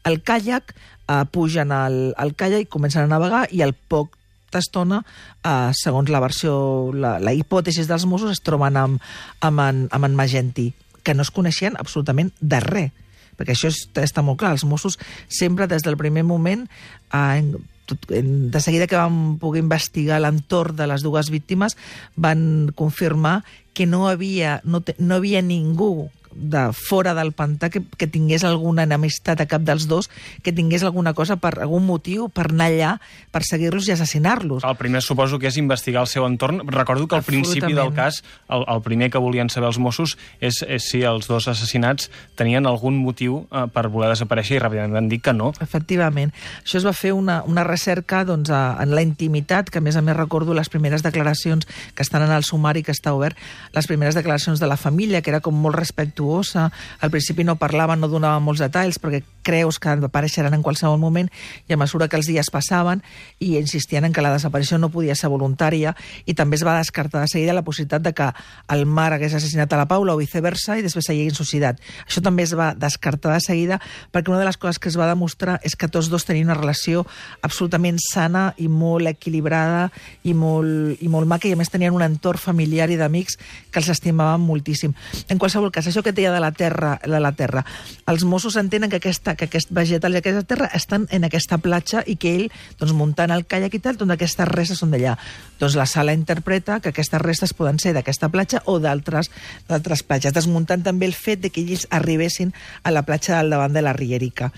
el 0.10 0.22
caiac, 0.26 0.76
eh, 1.08 1.24
pugen 1.32 1.72
al, 1.72 2.14
al 2.18 2.36
caiac 2.36 2.66
i 2.66 2.72
comencen 2.72 3.06
a 3.06 3.12
navegar 3.12 3.46
i 3.54 3.64
al 3.64 3.74
poc 3.74 4.18
d'estona, 4.52 5.02
eh, 5.44 5.72
segons 5.78 6.10
la 6.10 6.22
versió, 6.24 6.58
la, 6.94 7.18
la 7.24 7.36
hipòtesi 7.36 7.86
dels 7.88 8.08
Mossos, 8.10 8.36
es 8.36 8.44
troben 8.44 8.78
amb, 8.80 9.02
amb, 9.42 9.64
en, 9.64 9.88
amb 9.92 10.08
en 10.08 10.16
Magentí, 10.16 10.72
que 11.04 11.16
no 11.16 11.24
es 11.24 11.32
coneixien 11.32 11.78
absolutament 11.80 12.34
de 12.42 12.64
res 12.64 13.04
perquè 13.38 13.54
això 13.54 13.70
és, 13.70 13.84
està 14.02 14.24
molt 14.26 14.40
clar, 14.42 14.56
els 14.56 14.66
Mossos 14.66 14.98
sempre 15.30 15.68
des 15.70 15.86
del 15.86 15.98
primer 16.00 16.24
moment 16.26 16.66
eh, 17.14 17.44
tot, 17.88 18.10
de 18.10 18.62
seguida 18.62 18.88
que 18.90 19.00
vam 19.00 19.38
poder 19.42 19.62
investigar 19.64 20.20
l'entorn 20.22 20.76
de 20.76 20.88
les 20.90 21.06
dues 21.06 21.30
víctimes 21.32 21.78
van 22.16 22.74
confirmar 22.76 23.44
que 23.78 23.86
no 23.86 24.08
havia, 24.10 24.60
no, 24.66 24.82
te, 24.82 24.98
no 24.98 25.22
havia 25.22 25.44
ningú 25.46 26.10
de 26.38 26.70
fora 26.74 27.14
del 27.18 27.34
pantà 27.34 27.70
que, 27.74 27.82
que 27.98 28.08
tingués 28.08 28.46
alguna 28.46 28.86
enemistat 28.86 29.42
a 29.42 29.48
cap 29.50 29.64
dels 29.66 29.88
dos, 29.90 30.10
que 30.46 30.54
tingués 30.54 30.86
alguna 30.86 31.14
cosa 31.18 31.38
per 31.42 31.56
algun 31.58 31.86
motiu 31.88 32.30
per 32.30 32.52
anar 32.52 32.70
allà, 32.70 32.92
per 33.34 33.42
seguir-los 33.48 33.90
i 33.90 33.96
assassinar-los. 33.96 34.64
El 34.64 34.78
primer 34.78 35.02
suposo 35.02 35.40
que 35.42 35.50
és 35.50 35.58
investigar 35.58 36.04
el 36.06 36.12
seu 36.12 36.28
entorn. 36.28 36.62
Recordo 36.70 37.08
que 37.10 37.18
al 37.18 37.26
principi 37.26 37.74
del 37.74 37.94
cas 37.98 38.22
el, 38.50 38.64
el 38.70 38.84
primer 38.86 39.10
que 39.12 39.22
volien 39.22 39.50
saber 39.50 39.72
els 39.72 39.80
Mossos 39.82 40.16
és, 40.40 40.62
és 40.62 40.92
si 40.92 41.02
els 41.08 41.28
dos 41.28 41.50
assassinats 41.50 42.12
tenien 42.38 42.70
algun 42.70 43.00
motiu 43.02 43.42
eh, 43.50 43.66
per 43.74 43.88
voler 43.90 44.12
desaparèixer 44.14 44.60
i 44.60 44.62
ràpidament 44.62 44.94
van 44.94 45.10
dir 45.10 45.20
que 45.26 45.34
no. 45.34 45.52
Efectivament. 45.64 46.34
Això 46.62 46.78
es 46.82 46.86
va 46.86 46.94
fer 46.94 47.16
una, 47.18 47.42
una 47.50 47.66
recerca 47.66 48.22
doncs, 48.28 48.54
a, 48.54 48.78
en 48.84 48.94
la 48.94 49.02
intimitat, 49.06 49.72
que 49.74 49.82
a 49.82 49.86
més 49.86 49.98
a 49.98 50.06
més 50.06 50.18
recordo 50.18 50.54
les 50.54 50.70
primeres 50.70 51.04
declaracions 51.06 51.66
que 51.98 52.06
estan 52.06 52.22
en 52.28 52.36
el 52.36 52.46
sumari 52.46 52.86
que 52.86 52.94
està 52.94 53.16
obert, 53.18 53.38
les 53.74 53.90
primeres 53.90 54.16
declaracions 54.16 54.62
de 54.62 54.70
la 54.70 54.78
família, 54.78 55.24
que 55.26 55.34
era 55.34 55.42
com 55.42 55.58
molt 55.58 55.78
respectuosa 55.78 56.27
afectuosa. 56.28 56.72
Al 57.00 57.10
principi 57.10 57.44
no 57.44 57.56
parlava, 57.56 57.96
no 57.96 58.08
donava 58.08 58.40
molts 58.40 58.62
detalls, 58.62 59.00
perquè 59.00 59.24
creus 59.44 59.80
que 59.80 59.90
apareixeran 59.90 60.54
en 60.54 60.64
qualsevol 60.64 61.00
moment, 61.00 61.30
i 61.68 61.74
a 61.74 61.78
mesura 61.78 62.08
que 62.08 62.18
els 62.18 62.28
dies 62.28 62.50
passaven, 62.52 63.02
i 63.40 63.58
insistien 63.58 64.04
en 64.06 64.14
que 64.14 64.22
la 64.22 64.34
desaparició 64.34 64.78
no 64.78 64.90
podia 64.92 65.16
ser 65.16 65.30
voluntària, 65.30 65.96
i 66.26 66.34
també 66.34 66.58
es 66.58 66.66
va 66.66 66.78
descartar 66.78 67.22
de 67.22 67.32
seguida 67.32 67.56
la 67.56 67.64
possibilitat 67.64 68.04
de 68.04 68.14
que 68.14 68.32
el 68.74 68.86
mar 68.86 69.14
hagués 69.14 69.34
assassinat 69.34 69.72
a 69.74 69.78
la 69.78 69.88
Paula 69.88 70.14
o 70.14 70.18
viceversa, 70.20 70.78
i 70.78 70.84
després 70.84 71.08
s'hi 71.08 71.16
haguessin 71.16 71.38
suicidat. 71.38 71.80
Això 72.08 72.22
també 72.22 72.44
es 72.44 72.56
va 72.58 72.74
descartar 72.76 73.34
de 73.34 73.42
seguida, 73.42 73.80
perquè 74.12 74.34
una 74.34 74.42
de 74.42 74.50
les 74.50 74.58
coses 74.58 74.80
que 74.80 74.90
es 74.90 74.98
va 75.00 75.08
demostrar 75.08 75.60
és 75.64 75.76
que 75.76 75.88
tots 75.88 76.10
dos 76.10 76.26
tenien 76.26 76.50
una 76.50 76.60
relació 76.60 77.06
absolutament 77.42 78.00
sana 78.04 78.52
i 78.58 78.68
molt 78.68 79.08
equilibrada 79.08 79.88
i 80.24 80.34
molt, 80.34 81.00
i 81.02 81.08
molt 81.08 81.28
maca, 81.28 81.48
i 81.48 81.56
a 81.56 81.60
més 81.60 81.72
tenien 81.72 81.96
un 81.96 82.04
entorn 82.04 82.42
familiar 82.42 82.90
i 82.92 83.00
d'amics 83.00 83.40
que 83.72 83.80
els 83.80 83.90
estimaven 83.94 84.44
moltíssim. 84.44 84.94
En 85.30 85.40
qualsevol 85.40 85.72
cas, 85.72 85.88
això 85.88 86.04
que 86.04 86.14
deia 86.18 86.34
de 86.34 86.42
la 86.44 86.52
terra, 86.52 86.98
de 87.06 87.22
la 87.22 87.32
terra. 87.38 87.64
Els 88.10 88.26
Mossos 88.28 88.58
entenen 88.60 88.90
que, 88.90 89.00
aquesta, 89.00 89.36
que 89.38 89.48
aquest 89.48 89.72
vegetal 89.72 90.18
i 90.18 90.22
aquesta 90.22 90.44
terra 90.48 90.70
estan 90.74 91.08
en 91.14 91.28
aquesta 91.28 91.62
platja 91.64 92.04
i 92.06 92.18
que 92.20 92.34
ell, 92.36 92.48
doncs, 92.80 92.96
muntant 92.98 93.32
el 93.34 93.46
caiac 93.48 93.78
i 93.78 93.84
tal, 93.84 94.00
doncs 94.00 94.18
aquestes 94.18 94.50
restes 94.50 94.82
són 94.82 94.92
d'allà. 94.94 95.18
Doncs 95.62 95.78
la 95.78 95.88
sala 95.90 96.16
interpreta 96.18 96.82
que 96.82 96.92
aquestes 96.94 97.22
restes 97.22 97.54
poden 97.58 97.80
ser 97.80 97.94
d'aquesta 97.96 98.30
platja 98.34 98.64
o 98.66 98.78
d'altres 98.84 99.32
d'altres 99.68 100.04
platges, 100.04 100.34
desmuntant 100.36 100.84
també 100.86 101.08
el 101.08 101.16
fet 101.16 101.42
de 101.44 101.52
que 101.54 101.62
ells 101.62 101.88
arribessin 101.94 102.54
a 102.84 102.94
la 102.94 103.04
platja 103.08 103.38
del 103.38 103.54
davant 103.54 103.74
de 103.74 103.84
la 103.84 103.94
Rierica. 103.94 104.52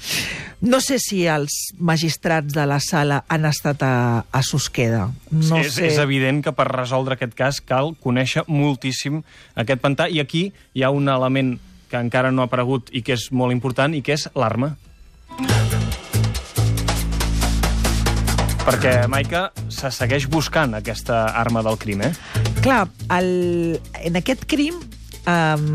No 0.62 0.82
sé 0.84 1.00
si 1.00 1.24
els 1.28 1.54
magistrats 1.80 2.54
de 2.54 2.66
la 2.68 2.80
sala 2.84 3.24
han 3.32 3.48
estat 3.48 3.84
a, 3.86 3.94
a 4.32 4.42
Susqueda. 4.44 5.08
No 5.32 5.62
és, 5.62 5.74
sé. 5.78 5.88
és 5.88 6.00
evident 6.02 6.44
que 6.44 6.54
per 6.56 6.68
resoldre 6.72 7.16
aquest 7.16 7.36
cas 7.38 7.62
cal 7.64 7.94
conèixer 8.04 8.44
moltíssim 8.48 9.22
aquest 9.60 9.82
pantà 9.84 10.10
i 10.10 10.20
aquí 10.20 10.50
hi 10.76 10.84
ha 10.84 10.92
un 10.96 11.10
element 11.12 11.49
que 11.90 11.98
encara 12.00 12.32
no 12.32 12.44
ha 12.44 12.50
aparegut 12.50 12.92
i 12.94 13.02
que 13.06 13.18
és 13.18 13.30
molt 13.32 13.56
important, 13.56 13.96
i 13.96 14.04
que 14.06 14.16
és 14.16 14.28
l'arma. 14.38 14.76
Perquè, 18.70 18.94
Maica, 19.10 19.48
se 19.74 19.90
segueix 19.90 20.28
buscant 20.30 20.78
aquesta 20.78 21.24
arma 21.34 21.64
del 21.66 21.80
crim, 21.82 22.04
eh? 22.06 22.14
Clar, 22.62 22.84
el, 23.18 23.80
en 24.06 24.20
aquest 24.20 24.46
crim 24.52 24.78
um, 24.78 25.66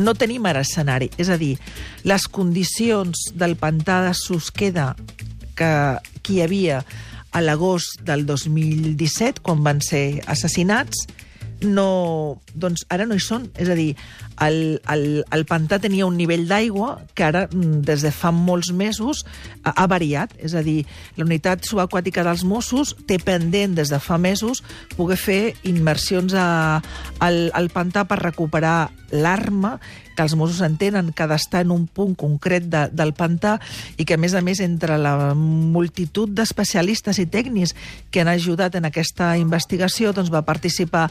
no 0.00 0.14
tenim 0.16 0.46
ara 0.48 0.62
escenari. 0.64 1.10
És 1.20 1.28
a 1.28 1.36
dir, 1.40 1.56
les 2.08 2.26
condicions 2.32 3.28
del 3.36 3.56
pantà 3.60 4.00
de 4.06 4.14
Susqueda 4.16 4.92
que, 5.58 5.72
que 6.22 6.36
hi 6.36 6.40
havia 6.46 6.82
a 7.32 7.40
l'agost 7.40 8.00
del 8.06 8.24
2017, 8.28 9.42
quan 9.44 9.62
van 9.64 9.80
ser 9.84 10.22
assassinats, 10.28 11.06
no, 11.64 12.40
doncs 12.54 12.84
ara 12.92 13.06
no 13.08 13.16
hi 13.16 13.22
són. 13.22 13.48
És 13.60 13.70
a 13.72 13.76
dir, 13.78 13.92
el, 14.44 14.80
el, 14.92 15.04
el 15.34 15.44
pantà 15.48 15.78
tenia 15.82 16.06
un 16.08 16.16
nivell 16.18 16.44
d'aigua 16.50 16.94
que 17.14 17.26
ara, 17.26 17.46
mm, 17.48 17.82
des 17.88 18.04
de 18.06 18.12
fa 18.14 18.32
molts 18.34 18.72
mesos, 18.76 19.24
ha, 19.62 19.72
ha 19.72 19.86
variat. 19.90 20.34
És 20.38 20.56
a 20.58 20.62
dir, 20.66 20.82
la 21.16 21.26
unitat 21.26 21.66
subaquàtica 21.68 22.24
dels 22.26 22.44
Mossos 22.48 22.94
té 23.08 23.18
pendent 23.22 23.76
des 23.78 23.92
de 23.92 24.00
fa 24.02 24.18
mesos 24.18 24.62
poder 24.96 25.18
fer 25.20 25.42
immersions 25.68 26.34
a, 26.34 26.80
al, 27.20 27.44
al 27.54 27.70
pantà 27.74 28.06
per 28.08 28.22
recuperar 28.22 28.90
l'arma 29.12 29.78
que 30.16 30.22
els 30.22 30.34
Mossos 30.36 30.60
entenen 30.64 31.12
que 31.12 31.24
ha 31.24 31.28
d'estar 31.30 31.62
en 31.64 31.72
un 31.72 31.86
punt 31.86 32.14
concret 32.18 32.66
de, 32.72 32.86
del 32.92 33.14
pantà 33.16 33.56
i 33.96 34.04
que, 34.04 34.16
a 34.16 34.20
més 34.20 34.34
a 34.36 34.42
més, 34.44 34.60
entre 34.64 34.98
la 35.00 35.32
multitud 35.36 36.32
d'especialistes 36.32 37.20
i 37.22 37.26
tècnics 37.32 37.74
que 38.12 38.22
han 38.22 38.30
ajudat 38.32 38.76
en 38.76 38.88
aquesta 38.88 39.32
investigació, 39.40 40.12
doncs 40.12 40.32
va 40.32 40.44
participar 40.44 41.08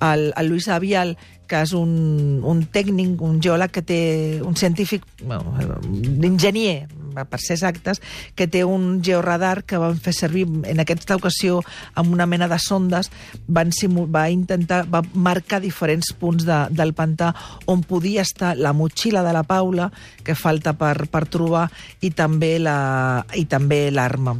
el, 0.00 0.32
el 0.36 0.50
Lluís 0.50 0.68
Avial, 0.68 1.16
que 1.46 1.60
és 1.60 1.74
un, 1.76 2.40
un 2.46 2.62
tècnic, 2.72 3.20
un 3.22 3.40
geòleg 3.42 3.72
que 3.74 3.82
té, 3.84 4.00
un 4.44 4.56
científic, 4.56 5.04
bueno, 5.22 5.52
un 5.84 6.24
enginyer, 6.24 6.86
per 7.14 7.38
ser 7.38 7.58
exactes, 7.58 8.00
que 8.34 8.48
té 8.50 8.64
un 8.66 9.02
georadar 9.04 9.62
que 9.68 9.78
van 9.78 9.98
fer 10.00 10.14
servir 10.16 10.46
en 10.66 10.82
aquesta 10.82 11.18
ocasió 11.20 11.60
amb 11.94 12.14
una 12.16 12.26
mena 12.26 12.48
de 12.50 12.58
sondes, 12.58 13.10
van 13.46 13.70
va 14.14 14.28
intentar, 14.30 14.84
va 14.90 15.04
marcar 15.12 15.60
diferents 15.60 16.12
punts 16.18 16.46
de, 16.48 16.58
del 16.70 16.94
pantà 16.94 17.34
on 17.66 17.84
podia 17.84 18.22
estar 18.22 18.56
la 18.56 18.72
motxilla 18.72 19.22
de 19.22 19.32
la 19.32 19.44
Paula, 19.44 19.90
que 20.24 20.34
falta 20.34 20.72
per, 20.72 21.06
per 21.12 21.26
trobar, 21.28 21.68
i 22.00 22.10
també 22.10 22.58
la 22.58 23.24
i 23.36 23.44
també 23.44 23.90
l'arma. 23.92 24.38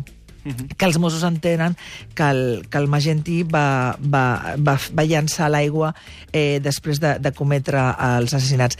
Que 0.76 0.86
els 0.86 0.98
Mossos 1.00 1.24
entenen 1.24 1.76
que 2.14 2.28
el, 2.28 2.66
que 2.70 2.78
el 2.78 2.88
Magentí 2.88 3.42
va, 3.42 3.96
va, 4.00 4.54
va, 4.60 4.76
va 4.76 5.06
llançar 5.08 5.48
l'aigua 5.52 5.94
eh, 6.32 6.60
després 6.62 7.00
de, 7.00 7.14
de 7.22 7.32
cometre 7.32 7.80
els 8.18 8.34
assassinats. 8.34 8.78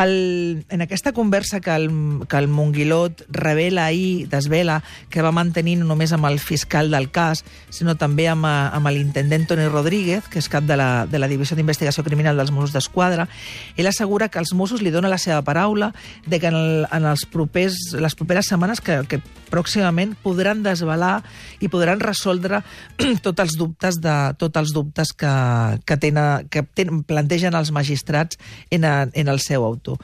El, 0.00 0.64
en 0.72 0.84
aquesta 0.84 1.12
conversa 1.12 1.60
que 1.60 1.74
el, 1.74 1.90
que 2.28 2.38
el 2.40 2.48
Monguilot 2.48 3.26
revela 3.28 3.86
ahir, 3.86 4.28
desvela, 4.32 4.80
que 5.10 5.22
va 5.24 5.34
mantenir 5.34 5.76
no 5.80 5.88
només 5.90 6.14
amb 6.16 6.30
el 6.30 6.38
fiscal 6.40 6.90
del 6.92 7.10
cas, 7.12 7.44
sinó 7.70 7.96
també 8.00 8.28
amb, 8.30 8.46
amb 8.46 8.88
l'intendent 8.92 9.46
Toni 9.50 9.68
Rodríguez, 9.68 10.28
que 10.32 10.40
és 10.40 10.48
cap 10.52 10.64
de 10.68 10.78
la, 10.78 11.04
de 11.10 11.20
la 11.20 11.28
Divisió 11.28 11.58
d'Investigació 11.58 12.04
Criminal 12.06 12.38
dels 12.38 12.54
Mossos 12.54 12.72
d'Esquadra, 12.76 13.28
ell 13.76 13.90
assegura 13.90 14.30
que 14.32 14.40
els 14.40 14.54
Mossos 14.56 14.82
li 14.82 14.94
dona 14.94 15.10
la 15.12 15.20
seva 15.20 15.42
paraula 15.44 15.92
de 16.26 16.40
que 16.40 16.48
en, 16.48 16.56
el, 16.56 16.86
en 16.90 17.08
els 17.10 17.26
propers, 17.28 17.76
les 17.98 18.16
properes 18.18 18.48
setmanes 18.48 18.80
que, 18.80 19.02
que 19.10 19.20
pròximament 19.52 20.14
podran 20.22 20.62
desvelar 20.64 21.01
i 21.60 21.70
podran 21.72 22.00
resoldre 22.02 22.62
tots 23.26 23.44
els 23.44 23.56
dubtes 23.58 23.98
de 24.02 24.16
tots 24.38 24.60
els 24.60 24.72
dubtes 24.74 25.12
que, 25.16 25.32
que, 25.86 25.96
tenen, 26.00 26.48
que 26.52 26.62
tenen, 26.62 27.02
plantegen 27.08 27.54
els 27.58 27.72
magistrats 27.74 28.38
en, 28.70 28.84
a, 28.84 29.08
en 29.12 29.28
el 29.28 29.40
seu 29.40 29.64
autor. 29.64 29.98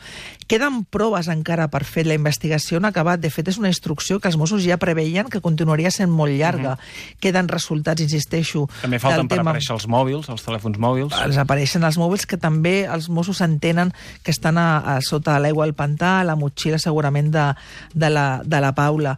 Queden 0.49 0.83
proves 0.89 1.29
encara 1.29 1.69
per 1.69 1.83
fer 1.85 2.07
la 2.09 2.17
investigació 2.17 2.81
no 2.81 2.89
acabat. 2.89 3.21
De 3.21 3.29
fet, 3.33 3.51
és 3.53 3.59
una 3.61 3.69
instrucció 3.69 4.17
que 4.19 4.31
els 4.31 4.39
Mossos 4.41 4.65
ja 4.65 4.79
preveien 4.81 5.29
que 5.29 5.43
continuaria 5.45 5.91
sent 5.93 6.11
molt 6.11 6.33
llarga. 6.33 6.75
Mm 6.75 6.79
-hmm. 6.79 7.17
Queden 7.21 7.49
resultats, 7.49 8.01
insisteixo... 8.01 8.69
També 8.81 8.99
falten 8.99 9.29
per 9.29 9.39
tema... 9.39 9.51
aparèixer 9.51 9.75
els 9.75 9.87
mòbils, 9.87 10.29
els 10.29 10.43
telèfons 10.43 10.79
mòbils. 10.79 11.13
Els 11.25 11.37
apareixen 11.37 11.85
els 11.85 11.99
mòbils 11.99 12.27
que 12.27 12.37
també 12.37 12.87
els 12.87 13.09
Mossos 13.09 13.41
entenen 13.41 13.93
que 14.23 14.31
estan 14.31 14.59
a, 14.59 14.97
a 14.97 15.01
sota 15.01 15.39
l'aigua 15.39 15.65
al 15.65 15.75
pantà, 15.75 16.21
a 16.21 16.25
la 16.25 16.37
motxilla 16.37 16.79
segurament 16.79 17.31
de, 17.31 17.55
de, 17.95 18.11
la, 18.11 18.41
de 18.45 18.61
la 18.61 18.73
Paula, 18.73 19.17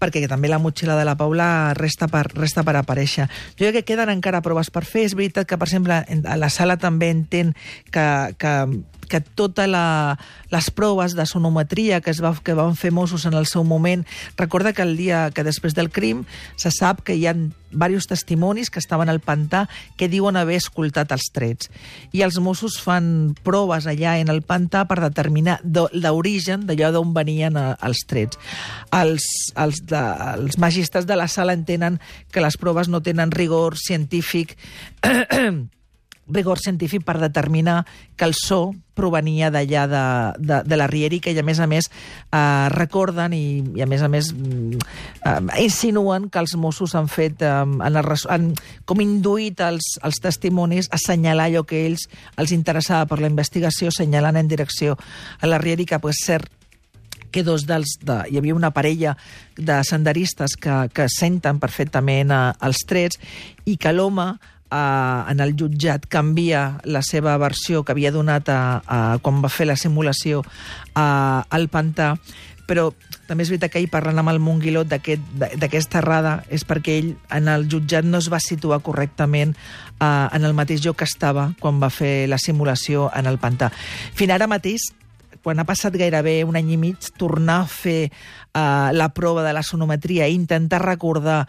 perquè 0.00 0.26
també 0.28 0.48
la 0.48 0.58
motxilla 0.58 0.96
de 0.96 1.04
la 1.04 1.16
Paula 1.20 1.74
resta 1.76 2.08
per, 2.08 2.24
resta 2.32 2.64
per 2.64 2.78
aparèixer. 2.80 3.28
Jo 3.60 3.68
crec 3.68 3.82
que 3.82 3.92
queden 3.92 4.12
encara 4.12 4.40
proves 4.44 4.72
per 4.72 4.86
fer. 4.88 5.04
És 5.10 5.16
veritat 5.18 5.48
que, 5.48 5.58
per 5.60 5.68
exemple, 5.68 6.00
la 6.24 6.50
sala 6.52 6.78
també 6.80 7.10
entén 7.12 7.52
que, 7.92 8.06
que 8.40 8.54
que 9.10 9.20
totes 9.20 9.68
les 9.68 10.70
proves 10.70 11.16
de 11.18 11.26
sonometria 11.26 12.00
que, 12.00 12.14
es 12.14 12.22
va, 12.22 12.32
que 12.38 12.54
van 12.56 12.78
fer 12.78 12.94
Mossos 12.94 13.26
en 13.26 13.34
el 13.34 13.48
seu 13.50 13.66
moment, 13.66 14.06
recorda 14.38 14.72
que 14.72 14.86
el 14.86 14.96
dia 14.96 15.28
que 15.34 15.44
després 15.44 15.74
del 15.74 15.90
crim 15.90 16.24
se 16.56 16.70
sap 16.70 17.02
que 17.04 17.18
hi 17.18 17.26
ha 17.26 17.34
diversos 17.70 18.08
testimonis 18.10 18.70
que 18.70 18.80
estaven 18.82 19.08
al 19.08 19.20
pantà 19.22 19.66
que 19.96 20.08
diuen 20.10 20.36
haver 20.36 20.58
escoltat 20.58 21.12
els 21.14 21.30
trets. 21.34 21.70
I 22.12 22.24
els 22.26 22.38
Mossos 22.42 22.80
fan 22.82 23.34
proves 23.46 23.86
allà 23.90 24.16
en 24.18 24.30
el 24.32 24.42
pantà 24.42 24.86
per 24.90 25.00
determinar 25.02 25.60
l'origen 25.64 26.66
d'allò 26.66 26.90
d'on 26.94 27.14
venien 27.14 27.56
eh, 27.56 27.74
els 27.86 28.04
trets. 28.10 28.38
Els, 28.94 29.26
els, 29.54 29.82
de, 29.86 30.04
els 30.36 30.58
magistrats 30.58 31.06
de 31.06 31.18
la 31.18 31.28
sala 31.28 31.54
entenen 31.56 32.00
que 32.30 32.42
les 32.42 32.58
proves 32.58 32.90
no 32.90 33.02
tenen 33.02 33.30
rigor 33.34 33.78
científic 33.78 34.56
rigor 36.32 36.58
científic 36.58 37.04
per 37.04 37.18
determinar 37.20 37.84
que 38.16 38.24
el 38.24 38.34
so 38.34 38.74
provenia 38.94 39.48
d'allà 39.52 39.86
de, 39.88 40.04
de, 40.38 40.60
de 40.68 40.76
la 40.76 40.86
Rieri, 40.90 41.20
que 41.24 41.32
a 41.38 41.44
més 41.46 41.60
a 41.60 41.66
més 41.70 41.88
eh, 41.88 42.68
recorden 42.74 43.32
i, 43.32 43.62
i 43.78 43.84
a 43.84 43.88
més 43.88 44.04
a 44.04 44.10
més 44.12 44.30
eh, 44.34 45.62
insinuen 45.62 46.28
que 46.28 46.42
els 46.42 46.56
Mossos 46.60 46.94
han 46.98 47.08
fet, 47.08 47.40
eh, 47.40 47.50
han, 47.50 48.00
han 48.28 48.50
com 48.84 49.00
induït 49.00 49.62
els, 49.64 49.94
els 50.04 50.20
testimonis 50.20 50.90
a 50.90 50.98
assenyalar 51.00 51.48
allò 51.48 51.64
que 51.64 51.84
ells 51.86 52.06
els 52.36 52.52
interessava 52.52 53.08
per 53.08 53.20
la 53.22 53.30
investigació, 53.32 53.88
assenyalant 53.88 54.36
en 54.36 54.50
direcció 54.50 54.98
a 55.40 55.48
la 55.48 55.60
Rieri, 55.62 55.88
que 55.88 56.00
pues, 56.02 56.20
cert 56.26 56.50
que 57.30 57.42
dos 57.42 57.66
dels... 57.66 57.98
De, 58.02 58.20
hi 58.28 58.38
havia 58.38 58.56
una 58.56 58.72
parella 58.74 59.16
de 59.56 59.80
senderistes 59.86 60.56
que, 60.60 60.88
que 60.92 61.08
senten 61.08 61.60
perfectament 61.62 62.34
eh, 62.34 62.46
els 62.66 62.84
trets 62.86 63.20
i 63.70 63.78
que 63.80 63.94
l'home 63.94 64.32
eh, 64.70 65.32
en 65.32 65.40
el 65.40 65.54
jutjat 65.58 66.06
canvia 66.08 66.80
la 66.84 67.02
seva 67.02 67.36
versió 67.38 67.82
que 67.84 67.92
havia 67.92 68.12
donat 68.14 68.48
a, 68.48 68.60
a, 68.86 69.00
quan 69.22 69.42
va 69.42 69.50
fer 69.52 69.68
la 69.68 69.76
simulació 69.76 70.44
a, 70.94 71.44
al 71.50 71.68
pantà, 71.72 72.14
però 72.70 72.90
també 73.26 73.44
és 73.44 73.50
veritat 73.50 73.72
que 73.72 73.80
ell 73.82 73.90
parlant 73.90 74.22
amb 74.22 74.30
el 74.30 74.38
Monguilot 74.42 74.88
d'aquesta 74.90 75.66
aquest, 75.66 75.96
errada 75.98 76.36
és 76.50 76.62
perquè 76.66 76.96
ell 77.00 77.10
en 77.34 77.50
el 77.50 77.66
jutjat 77.70 78.06
no 78.06 78.18
es 78.22 78.30
va 78.30 78.38
situar 78.42 78.80
correctament 78.86 79.56
eh, 79.56 80.06
en 80.06 80.46
el 80.46 80.54
mateix 80.54 80.82
lloc 80.84 81.00
que 81.02 81.10
estava 81.10 81.50
quan 81.60 81.82
va 81.82 81.90
fer 81.90 82.28
la 82.30 82.38
simulació 82.38 83.10
en 83.14 83.26
el 83.30 83.38
pantà. 83.42 83.72
Fins 84.14 84.34
ara 84.34 84.50
mateix 84.50 84.90
quan 85.42 85.60
ha 85.60 85.64
passat 85.64 85.96
gairebé 85.96 86.42
un 86.44 86.58
any 86.58 86.74
i 86.74 86.78
mig, 86.80 87.10
tornar 87.18 87.62
a 87.64 87.68
fer 87.70 88.10
uh, 88.10 88.90
la 88.92 89.08
prova 89.16 89.44
de 89.46 89.54
la 89.56 89.64
sonometria 89.64 90.28
i 90.28 90.36
intentar 90.36 90.82
recordar 90.84 91.46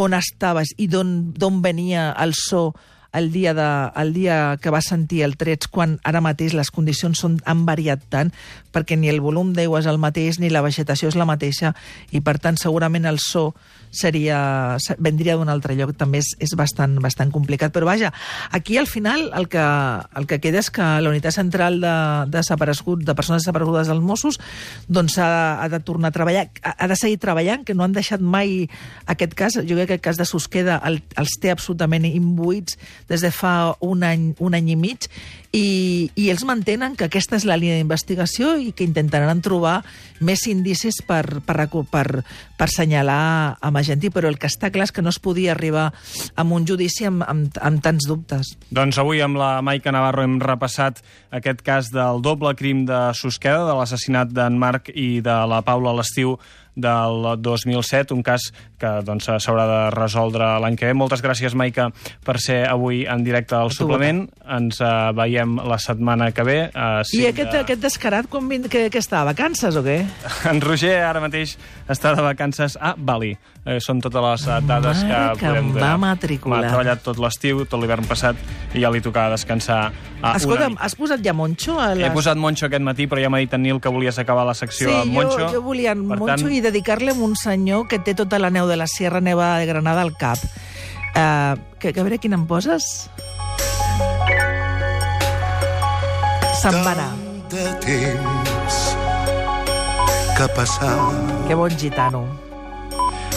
on 0.00 0.14
estaves 0.16 0.72
i 0.78 0.88
d'on 0.88 1.60
venia 1.64 2.12
el 2.22 2.32
so 2.36 2.70
el 3.12 3.30
dia, 3.32 3.54
de, 3.54 3.68
el 4.00 4.12
dia 4.14 4.56
que 4.60 4.70
va 4.70 4.80
sentir 4.80 5.22
el 5.26 5.36
trets, 5.36 5.68
quan 5.68 5.98
ara 6.08 6.22
mateix 6.24 6.56
les 6.56 6.72
condicions 6.72 7.18
són, 7.24 7.38
han 7.44 7.66
variat 7.68 8.02
tant, 8.12 8.32
perquè 8.72 8.96
ni 8.96 9.12
el 9.12 9.20
volum 9.20 9.52
d'aigua 9.56 9.82
és 9.82 9.90
el 9.90 10.00
mateix, 10.00 10.40
ni 10.40 10.50
la 10.50 10.64
vegetació 10.64 11.12
és 11.12 11.18
la 11.18 11.28
mateixa, 11.28 11.74
i 12.10 12.22
per 12.24 12.38
tant 12.40 12.56
segurament 12.60 13.06
el 13.08 13.20
so 13.20 13.52
seria, 13.92 14.78
vendria 14.98 15.36
d'un 15.36 15.52
altre 15.52 15.76
lloc, 15.76 15.92
també 16.00 16.22
és, 16.22 16.32
és 16.42 16.54
bastant, 16.56 16.96
bastant 17.04 17.30
complicat. 17.30 17.74
Però 17.74 17.86
vaja, 17.86 18.10
aquí 18.50 18.78
al 18.80 18.88
final 18.88 19.28
el 19.36 19.46
que, 19.52 19.62
el 20.16 20.26
que 20.26 20.40
queda 20.40 20.62
és 20.62 20.72
que 20.72 20.86
la 21.04 21.12
unitat 21.12 21.36
central 21.36 21.78
de, 21.84 21.94
de, 22.32 22.40
de 22.40 23.14
persones 23.14 23.44
desaparegudes 23.44 23.92
dels 23.92 24.02
Mossos 24.02 24.40
doncs 24.88 25.18
ha, 25.20 25.60
ha 25.62 25.68
de 25.68 25.82
tornar 25.84 26.08
a 26.08 26.16
treballar, 26.16 26.46
ha, 26.64 26.72
ha 26.72 26.88
de 26.88 26.96
seguir 26.96 27.20
treballant, 27.20 27.66
que 27.68 27.76
no 27.76 27.84
han 27.84 27.92
deixat 27.92 28.24
mai 28.24 28.64
aquest 29.06 29.36
cas. 29.36 29.60
Jo 29.60 29.76
crec 29.76 29.92
que 29.92 30.00
el 30.00 30.04
cas 30.08 30.16
de 30.16 30.26
Susqueda 30.26 30.80
el, 30.88 31.02
els 31.20 31.36
té 31.42 31.52
absolutament 31.52 32.08
imbuïts 32.08 32.80
des 33.12 33.20
de 33.20 33.30
fa 33.34 33.76
un 33.84 34.02
any, 34.08 34.32
un 34.40 34.56
any 34.56 34.72
i 34.72 34.76
mig 34.80 35.08
i, 35.52 36.08
i 36.16 36.30
ells 36.32 36.46
mantenen 36.48 36.96
que 36.96 37.06
aquesta 37.10 37.36
és 37.36 37.44
la 37.44 37.58
línia 37.60 37.76
d'investigació 37.76 38.54
i 38.56 38.70
que 38.72 38.86
intentaran 38.86 39.42
trobar 39.44 39.82
més 40.24 40.46
indicis 40.48 41.02
per, 41.04 41.42
per, 41.44 41.66
per, 41.68 42.06
per 42.56 42.64
assenyalar 42.64 43.58
a 43.60 43.72
Magentí, 43.74 44.08
però 44.14 44.30
el 44.32 44.38
que 44.40 44.48
està 44.48 44.70
clar 44.72 44.88
és 44.88 44.94
que 44.96 45.04
no 45.04 45.12
es 45.12 45.20
podia 45.20 45.52
arribar 45.52 45.90
a 45.92 46.46
un 46.46 46.64
judici 46.68 47.04
amb, 47.08 47.24
amb, 47.28 47.60
amb 47.60 47.84
tants 47.84 48.08
dubtes. 48.08 48.54
Doncs 48.72 48.98
avui 49.02 49.20
amb 49.20 49.36
la 49.40 49.58
Maica 49.64 49.92
Navarro 49.92 50.24
hem 50.24 50.38
repassat 50.40 51.02
aquest 51.34 51.60
cas 51.66 51.92
del 51.92 52.24
doble 52.24 52.54
crim 52.56 52.86
de 52.88 53.04
Susqueda, 53.18 53.66
de 53.68 53.76
l'assassinat 53.76 54.32
d'en 54.32 54.56
Marc 54.56 54.88
i 54.94 55.20
de 55.24 55.36
la 55.50 55.60
Paula 55.66 55.92
a 55.92 56.00
l'estiu 56.00 56.38
del 56.74 57.26
2007, 57.42 58.14
un 58.14 58.22
cas 58.22 58.48
que 58.80 58.90
doncs, 59.06 59.28
s'haurà 59.44 59.66
doncs, 59.66 59.72
de 59.72 59.80
resoldre 59.96 60.48
l'any 60.64 60.76
que 60.78 60.88
ve. 60.88 60.96
Moltes 60.96 61.22
gràcies, 61.24 61.54
Maica, 61.58 61.90
per 62.24 62.38
ser 62.42 62.62
avui 62.68 63.04
en 63.08 63.24
directe 63.24 63.56
al 63.58 63.72
suplement. 63.74 64.24
Ens 64.56 64.80
uh, 64.82 65.12
veiem 65.16 65.58
la 65.68 65.78
setmana 65.82 66.32
que 66.32 66.46
ve. 66.48 66.58
Uh, 66.72 67.02
I 67.18 67.28
aquest, 67.30 67.52
de... 67.52 67.62
aquest 67.66 67.84
descarat, 67.84 68.28
quan 68.32 68.48
vin... 68.50 68.66
que, 68.72 68.88
que 68.92 69.02
està, 69.02 69.22
a 69.22 69.28
vacances 69.30 69.78
o 69.78 69.84
què? 69.84 70.00
En 70.50 70.60
Roger 70.64 70.98
ara 71.04 71.22
mateix 71.22 71.56
està 71.90 72.14
de 72.16 72.24
vacances 72.24 72.78
a 72.80 72.94
Bali. 72.96 73.34
Eh, 73.62 73.76
són 73.78 74.00
totes 74.02 74.24
les 74.24 74.44
uh, 74.48 74.56
dades 74.66 75.04
Mare 75.06 75.34
que, 75.36 75.44
que 75.44 75.50
podem 75.52 75.68
va 75.76 75.92
matricular. 76.02 76.64
M'ha 76.64 76.70
treballat 76.72 77.04
tot 77.04 77.20
l'estiu, 77.22 77.60
tot 77.62 77.78
l'hivern 77.78 78.08
passat, 78.10 78.38
i 78.74 78.82
ja 78.82 78.90
li 78.90 78.98
tocava 79.04 79.36
descansar 79.36 79.84
uh, 79.92 80.32
Escolta'm, 80.34 80.74
has 80.82 80.96
posat 80.98 81.22
ja 81.22 81.34
Moncho? 81.36 81.76
A 81.78 81.92
les... 81.94 82.08
He 82.08 82.10
posat 82.14 82.40
Moncho 82.42 82.66
aquest 82.66 82.82
matí, 82.82 83.06
però 83.10 83.22
ja 83.22 83.30
m'ha 83.30 83.38
dit 83.44 83.54
en 83.54 83.62
Nil 83.62 83.78
que 83.82 83.92
volies 83.94 84.18
acabar 84.18 84.48
la 84.48 84.56
secció 84.58 84.88
sí, 84.90 84.96
amb 85.04 85.14
Moncho. 85.14 85.44
Jo, 85.44 85.50
jo 85.54 85.62
volia 85.68 85.94
en 85.94 86.02
Moncho 86.08 86.26
tant... 86.32 86.48
i 86.50 86.58
dedicar-li 86.62 87.12
a 87.12 87.18
un 87.18 87.36
senyor 87.36 87.88
que 87.90 87.98
té 87.98 88.14
tota 88.14 88.38
la 88.38 88.50
neu 88.50 88.70
de 88.70 88.78
la 88.78 88.86
Sierra 88.86 89.20
Nevada 89.20 89.58
de 89.60 89.66
Granada 89.66 90.02
al 90.02 90.14
cap. 90.16 90.38
Uh, 91.12 91.58
que, 91.78 91.92
que 91.92 92.00
a 92.00 92.06
veure 92.06 92.18
quin 92.22 92.32
em 92.32 92.46
poses? 92.48 92.86
Se'n 96.62 96.80
va 96.86 96.94
anar. 96.94 97.12
de 97.52 97.68
temps 97.84 98.96
que 100.38 100.46
passar. 100.56 100.96
Que 101.46 101.54
bon 101.54 101.70
gitano. 101.76 102.24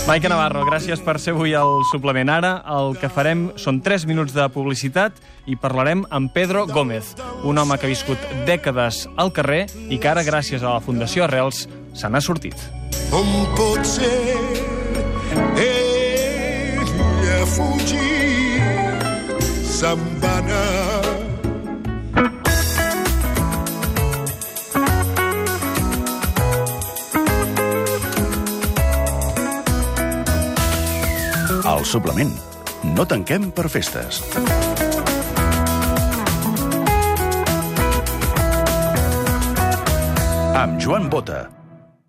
Maica 0.08 0.30
Navarro, 0.30 0.62
gràcies 0.68 1.02
per 1.02 1.18
ser 1.20 1.34
avui 1.34 1.56
al 1.58 1.82
suplement. 1.90 2.30
Ara 2.30 2.60
el 2.78 2.94
que 3.02 3.10
farem 3.10 3.50
són 3.60 3.82
3 3.84 4.06
minuts 4.08 4.36
de 4.38 4.46
publicitat 4.54 5.18
i 5.50 5.58
parlarem 5.58 6.06
amb 6.14 6.32
Pedro 6.32 6.68
Gómez, 6.70 7.16
un 7.44 7.58
home 7.58 7.76
que 7.82 7.90
ha 7.90 7.92
viscut 7.92 8.30
dècades 8.48 9.08
al 9.18 9.34
carrer 9.34 9.66
i 9.90 10.00
que 10.00 10.14
ara, 10.14 10.24
gràcies 10.24 10.64
a 10.64 10.78
la 10.78 10.86
Fundació 10.86 11.26
Arrels, 11.26 11.66
se 11.98 12.08
n'ha 12.08 12.22
sortit. 12.22 12.56
On 13.16 13.30
pot 13.58 13.86
ser 13.88 14.12
ella 15.66 17.40
fugir 17.56 18.62
se'n 19.78 20.04
va 20.24 20.38
anar 20.44 21.06
Al 31.66 31.82
suplement. 31.82 32.30
No 32.94 33.04
tanquem 33.10 33.48
per 33.58 33.66
festes. 33.74 34.20
Amb 40.62 40.78
Joan 40.80 41.10
Bota, 41.10 41.40